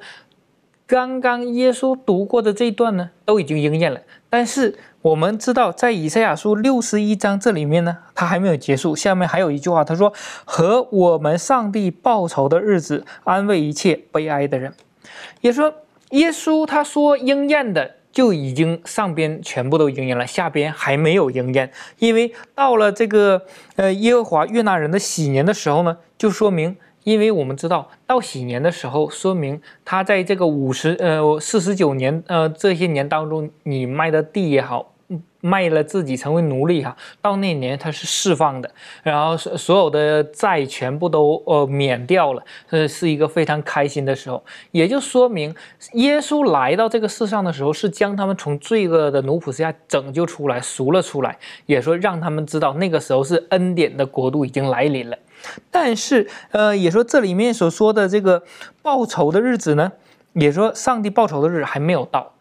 [0.87, 4.01] 刚刚耶稣读过的这一段呢，都已经应验了。
[4.29, 10.13] 但是我们知道，在以赛亚书六十一章这里面呢，他还没有结束，下面还有一句话，他说
[10.45, 14.75] ：“和我们上帝报仇的日子，安慰一切悲哀的人。”
[15.41, 15.73] 也说。
[16.13, 23.43] 耶稣他说应验的就已经上边全部都应验了，下边还没有应验，因为到了这个
[23.77, 34.92] 呃耶和华悦纳人的喜年的时候呢，就说明因为我们知道到喜年的时候，说明他在这个五十呃四十九年呃这些年当中，你卖的地也好。
[35.43, 38.71] 卖了自己成为奴隶哈，到那年他是释放的，
[39.03, 45.53] 然后所所有的债全部都呃免掉了，呃是一个非常开心的时候，也就说明
[45.95, 51.37] 耶稣来到这个世上的时候是将他们从罪恶的奴仆之下拯救出来赎了出来，
[51.67, 55.19] 也说让他们知道那个时候是恩典的国度已经来临了，
[55.73, 58.45] 但是呃也说这里面所说的这个
[58.81, 59.91] 报仇的日子呢，
[60.35, 62.32] 也说上帝报仇的日子还没有到。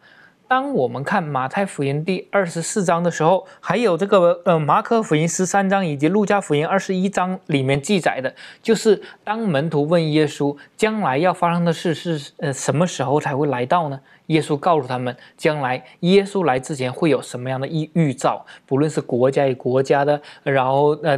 [0.51, 13.97] 当我们看马太福音第二十四章的时候，还有这个呃马可福音十三章以及路加福音二十一章里面记载的，就是当门徒问耶稣将来要发生的事是呃什么时候才会来到呢？
[14.25, 21.17] 耶稣告诉他们，将来耶稣来之前会有什么样的预预兆，不论是国家与国家的，然后呃。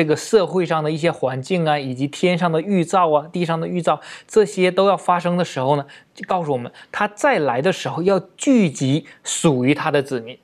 [0.00, 5.84] 这个社会上的一些环境啊，以及天上的预兆啊，地上的预兆，这些都要发生的时候呢，
[6.14, 10.38] 就告诉我们，他再来的时候要聚集属于他的子民，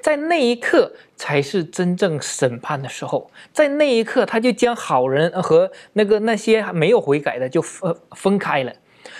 [0.00, 8.72] 在那一刻才是真正审判的时候，在那一刻他就将好人和那个那些没有悔改的就分分开了。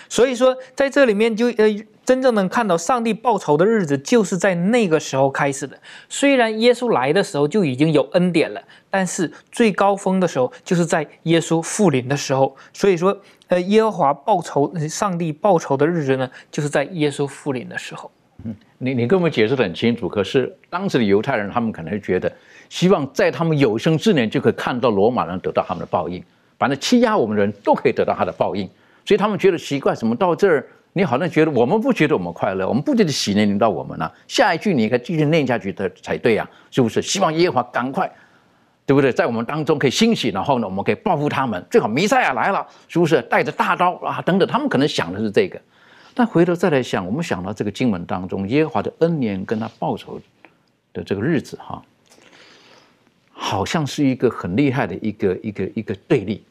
[0.09, 1.68] 所以说，在这里面就呃，
[2.07, 5.77] 真正能看到上帝报仇的日子，就是在那个时候开始的。
[6.09, 12.57] 虽然耶稣来的时候就已经有恩典了，但是最高峰的时候就是在耶稣复临的时候。
[12.73, 13.15] 所以说，
[13.49, 18.09] 呃，耶和华报仇，上帝报仇的日子呢，就是在耶稣复临的时候。
[18.45, 22.33] 嗯，你你跟我们解释的很清楚，可是当时的犹太人他们可能觉得，
[22.69, 26.23] 希望在他们有生之年就可以看到罗马人得到他们的报应，
[26.57, 28.71] 反正欺压我们的人都可以得到他的报应。
[29.05, 30.67] 所以他们觉得奇怪，怎么到这儿，
[30.97, 34.11] 你好像觉得我们不觉得我们快乐，我们不觉得喜年临到我们了。
[34.27, 37.03] 下一句你应该继续念下去的才对呀，是不是？
[37.03, 38.11] 希望耶和华赶快，
[38.87, 39.13] 对不对？
[39.13, 41.63] 在我们当中可以兴起，然后呢，我们可以报复他们。
[41.71, 43.21] 最好弥赛亚来了，是不是？
[43.21, 45.61] 带着大刀啊等等，他们可能想的是这个。
[46.15, 50.19] 但回头再来想，我们想到这个经文当中，耶和华的恩年跟他报仇
[50.95, 51.83] 的这个日子，哈，
[53.33, 56.43] 好像是一个很厉害的一个一个一个对立。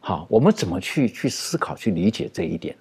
[0.00, 2.76] 好，我们怎么去去思考、去理解这一点？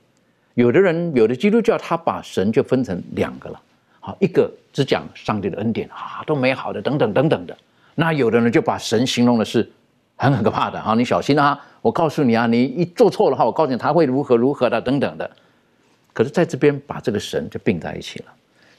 [0.60, 3.62] 有的人，有的基督教，他把神就分成两个了。
[4.02, 7.58] 好，一个只讲上帝的恩典啊，都美好的，等等等等的。
[7.96, 9.72] 那有的人就把神形容的是
[10.18, 11.58] 很很可怕的好，你小心啊！
[11.82, 15.32] 我告诉你啊，你一做错的话，我告诉你他会如何如何的，等等的。
[16.12, 18.26] 可是在这边把这个神就并在一起了。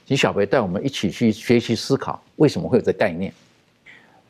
[0.05, 3.33] 请小白带我们一起去学习思考，为什么会有这概念？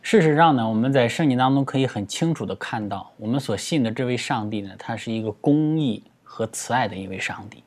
[0.01, 6.01] 事实上呢，我们在圣经当中可以很清楚的看到，我们所信的这位上帝呢，他是一个公义
[6.33, 7.61] 和慈爱的一位上帝，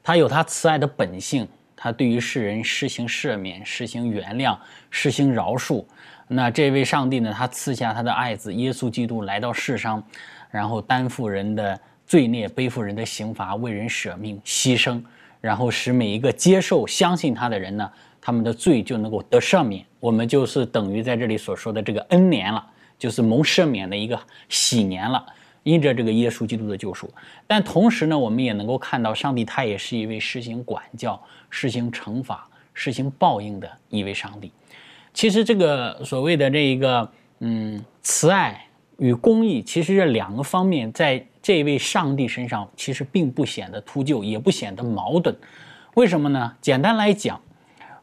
[0.00, 4.56] 他有他慈爱的本性，他对于世人施行赦免、施行原谅、
[4.92, 5.84] 施行饶恕。
[6.28, 10.00] 那这位上帝呢，他赐下他的爱子耶稣基督来到世上，
[10.52, 15.02] 然后担负人的罪孽，背负人的刑罚，为人舍命牺牲，
[15.40, 17.90] 然后使每一个接受、相信他的人呢。
[18.20, 22.64] 他们的罪就能够得赦免，我们就是等于在这里所说的这个恩年了，
[22.98, 25.24] 就是蒙赦免的一个喜年了，
[25.66, 27.10] 因着这个耶稣基督的救赎。
[27.44, 34.52] 但同时呢，我们也能够看到，上帝他也是一位实行管教、实行惩罚、实行报应的一位上帝。
[35.12, 37.10] 其实这个所谓的这一个
[37.40, 38.64] 嗯慈爱
[38.98, 45.36] 与公义，其实这两个方面在这位上帝身上其实并不显得突兀，也不显得矛盾。
[45.94, 46.54] 为什么呢？
[46.60, 47.40] 简单来讲。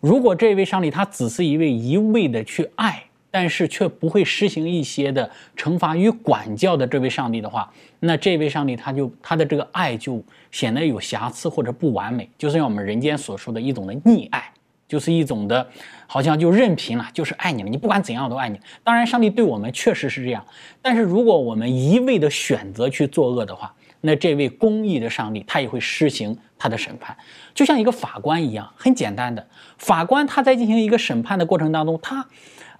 [0.02, 5.28] 如果这位上帝他只是一位一味的去爱，但是却不会实行一些的
[5.58, 7.68] 惩罚与管教的这位上帝的话，
[8.02, 14.52] 那这位上帝他就他的这个爱就显得有瑕疵或者不完美，就是像我们人间所说的一种的溺爱，
[14.88, 15.68] 就是一种的，
[16.06, 18.60] 好像就任凭了，就是爱你了，你不管怎样我都爱你。
[18.84, 20.46] 当然，上帝对我们确实是这样，
[20.80, 27.18] 但是如果我们一味的选择去作恶的话，那这位公义的上帝他也会施行他的审判。
[27.56, 29.48] 就像一个法官一样，很简单的
[29.80, 32.28] 法官，他在进行一个审判的过程当中，他，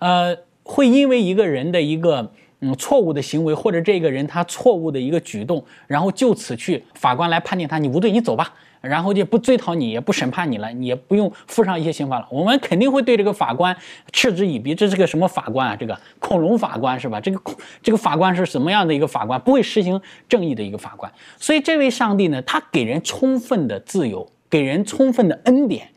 [0.04, 2.30] 呃，会因为一个人的一个
[2.60, 12.28] 嗯错误的行为，或者这个人他错误的一个举动，然后就此去法官来判定他，你无罪，你走吧，然后就不追讨你，也不审判你了，你也不用负上一些刑罚了。
[12.30, 13.74] 我们肯定会对这个法官
[14.12, 15.76] 嗤之以鼻，这是个什么法官啊？
[15.78, 17.22] 这个恐龙法官是吧？
[17.22, 19.40] 这个恐这个法官是什么样的一个法官？
[19.40, 21.10] 不会实行正义的一个法官。
[21.38, 24.30] 所以这位上帝呢，他给人充分的自由。
[24.50, 25.88] 给人充分的恩典，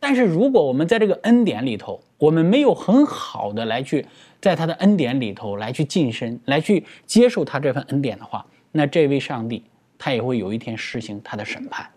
[0.00, 4.04] 但是如果我们在这个恩典里头，我们没有很好的来去
[4.40, 9.62] 在他的恩典里头来去晋升，来去接受他这份恩典的话，那这位上帝
[9.96, 11.88] 他也会有一天实行他的审判，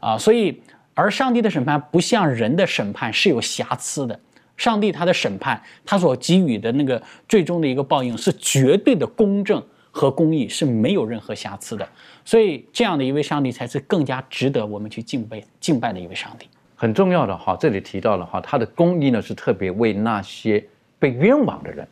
[0.00, 0.60] 啊，所以
[0.94, 4.18] 而上帝的审判不像人的审判是有瑕疵的，
[4.56, 11.88] 上帝他的审判他所给予的那个最终的一个报应是绝对的公正和公义是没有任何瑕疵的。
[12.24, 16.46] 所以，这样的一位上帝才是更加值得我们去敬拜、敬拜的一位上帝。
[16.80, 20.64] 很重要的哈，这里提到了哈，他的公义呢是特别为那些
[20.98, 21.86] 被冤枉的人，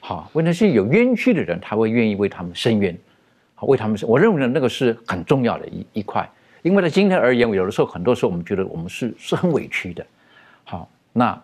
[0.00, 2.96] 好，为那些有冤屈的人，他会愿意为他们伸冤，
[3.54, 3.98] 好，为他们。
[4.08, 6.26] 我认为呢，那个是很重要的一一块，
[6.62, 10.06] 因为呢，今天而言，有的时候，很多时候我们觉得我们是是很委屈的，
[10.64, 11.38] 好，那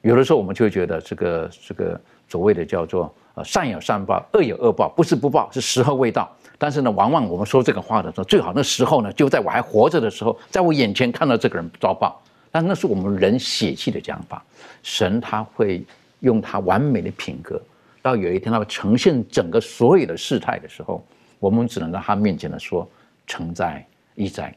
[0.00, 6.34] 有的时候我们就会觉得这个这个所谓的叫做呃善有善报，恶有恶报，不是不报，是时候未到。
[6.60, 12.20] 但是呢，往往我们说这个话的时候，最好那时候呢，就在我还活着的时候，在我眼前看到这个人遭报。
[12.50, 14.42] 但那是我们人血气的讲法。
[14.82, 15.84] 神他会
[16.20, 17.60] 用他完美的品格，
[18.02, 21.04] 到有一天他会呈现整个所有的事态的时候，
[21.38, 22.88] 我们只能在他面前的说
[23.26, 23.86] 成在
[24.16, 24.52] 意在。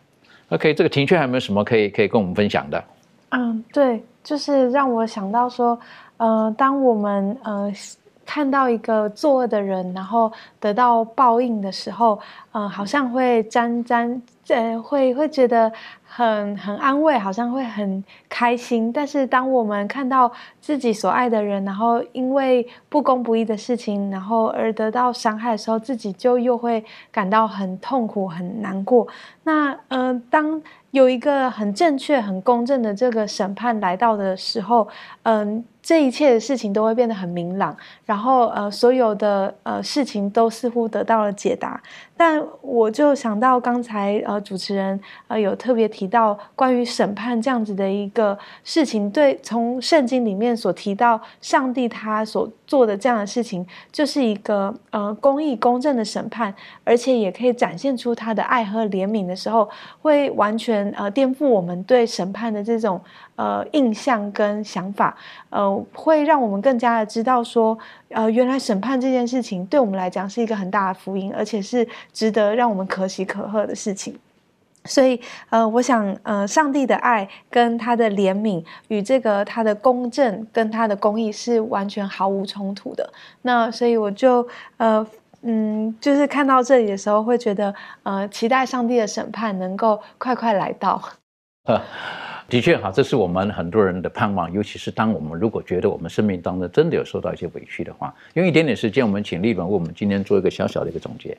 [0.49, 2.83] OK，这个庭雀还有没有什么可以可以跟我们分享的？
[3.29, 5.79] 嗯，对，就是让我想到说，
[6.17, 7.71] 呃，当我们呃。
[8.33, 12.17] 看到一个作恶的人，然后得到报应的时候，
[12.53, 15.69] 嗯，好像会沾沾，呃，会会觉得
[16.01, 18.89] 很很安慰，好像会很开心。
[18.89, 29.05] 但是当我们看到自己所爱的人，然后因为不公不义的事情，然后而得到伤害的时候，自己就又会感到很痛苦、很难过。
[29.43, 30.61] 那，嗯，当
[30.91, 34.87] 有一个很正确、很公正的这个审判来到的时候，
[35.23, 35.65] 嗯。
[35.91, 37.75] 这一切的事情都会变得很明朗，
[38.05, 41.83] 然后呃，所有的呃事情都似乎得到了解答。
[42.15, 56.55] 但我就想到刚才呃主持人呃有特别提到关于审判这样子的一个事情，对，从圣经里面所提到上帝他所做的这样的事情，就是一个呃公义公正的审判，
[56.85, 59.69] 而且也可以展现出他的爱和怜悯的时候，
[60.01, 63.01] 会完全呃颠覆我们对审判的这种
[63.35, 65.17] 呃印象跟想法，
[65.49, 67.77] 呃，会让我们更加的知道说。
[68.13, 74.13] 呃，原来审判这件事情对我们来讲是一个很大的福音，而且是值得让我们可喜可贺的事情。
[74.85, 75.19] 所以，
[75.49, 83.07] 呃，我想，呃，上帝的爱跟他的怜悯与这个他的公正跟他的公义是完全毫无冲突的。
[83.43, 85.05] 那所以我就，呃，
[85.43, 87.73] 嗯，就是看到这里的时候，会觉得，
[88.03, 91.01] 呃，期待上帝的审判能够快快来到。
[92.49, 101.37] 的确哈，这是我们很多人的盼望，尤其是当我们如果觉得我们生命当中真的有受到一些委屈的话，用一点点时间，我们请丽伦为我们今天做一个小小的一个总结。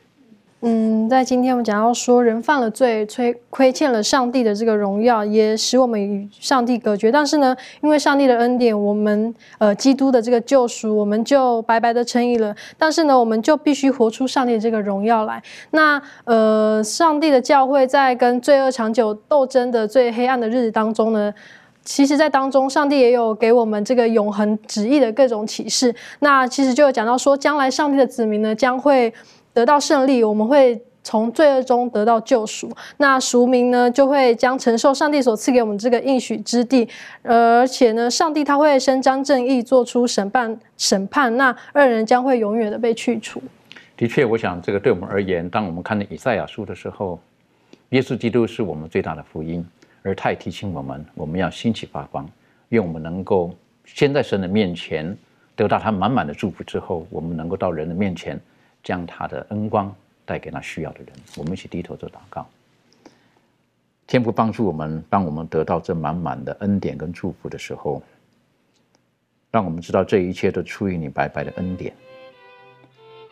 [0.65, 7.11] 嗯，在今天我们讲到说，人犯了罪，亏亏欠了上帝的这个荣耀，也使我们与上帝隔绝。
[7.11, 12.55] 但是呢，因为上帝的恩典，我们呃基督的这个救赎，我们就白白的称义了。
[12.79, 15.43] 但是呢，我们就必须活出上帝的这个荣耀来。
[15.73, 21.35] 那呃，上帝的教会在跟罪恶长久斗争的最黑暗的日子当中呢，
[21.85, 25.93] 其实，在当中，上帝也有给我们这个永恒旨意的各种启示。
[26.21, 29.13] 那其实就有讲到说，将来上帝的子民呢，将会。
[29.53, 32.71] 得到胜利，我们会从罪恶中得到救赎。
[32.99, 36.89] 那赎民呢，就会将承受上帝所赐给我们这个应许之地。
[37.23, 40.59] 而且呢，上帝他会伸张正义，做出审判。
[40.79, 43.43] 审判那二人将会永远的被去除。
[43.97, 47.21] 的确，我想这个对我们而言，当我们看到以赛亚书的时候，
[47.91, 49.65] 耶稣基督是我们最大的福音，
[50.03, 52.29] 而他也提醒我们，我们要兴起发光，
[52.71, 55.17] 愿我们能够先在神的面前
[55.55, 58.41] 得到他满满的祝福之后，我们能够到人的面前。
[58.83, 62.47] 将他的恩光带给那需要的人，我们一起低头做祷告。
[64.07, 68.03] 天父帮助我们，当我们得到这满满的恩典跟祝福的时候，
[69.51, 71.95] 让我们知道这一切都出于你白白的恩典。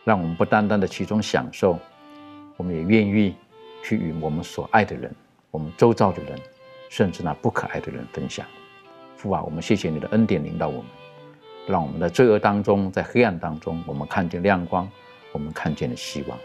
[0.03, 1.77] 让我们不单单的其中享受，
[2.57, 3.35] 我们也愿意
[3.83, 5.13] 去与我们所爱的人、
[5.51, 6.39] 我们周遭的人，
[6.89, 8.43] 甚至那不可爱的人分享。
[9.15, 10.85] 父啊，我们谢谢你的恩典领导我们，
[11.67, 14.89] 让我们在罪恶当中，在黑暗当中，我们看见亮光。
[15.31, 16.37] 我们看见了希望，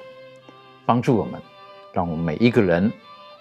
[0.84, 1.40] 帮助我们，
[1.92, 2.90] 让我们每一个人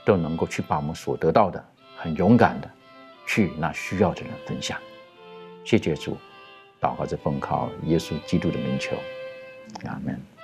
[0.03, 1.63] 都能够去把我们所得到的
[1.97, 2.69] 很勇敢的
[3.27, 4.79] 去那需要的人分享。
[5.63, 6.17] 谢谢主，
[6.79, 8.95] 祷告这奉靠耶稣基督的名求，
[9.85, 10.34] 阿门。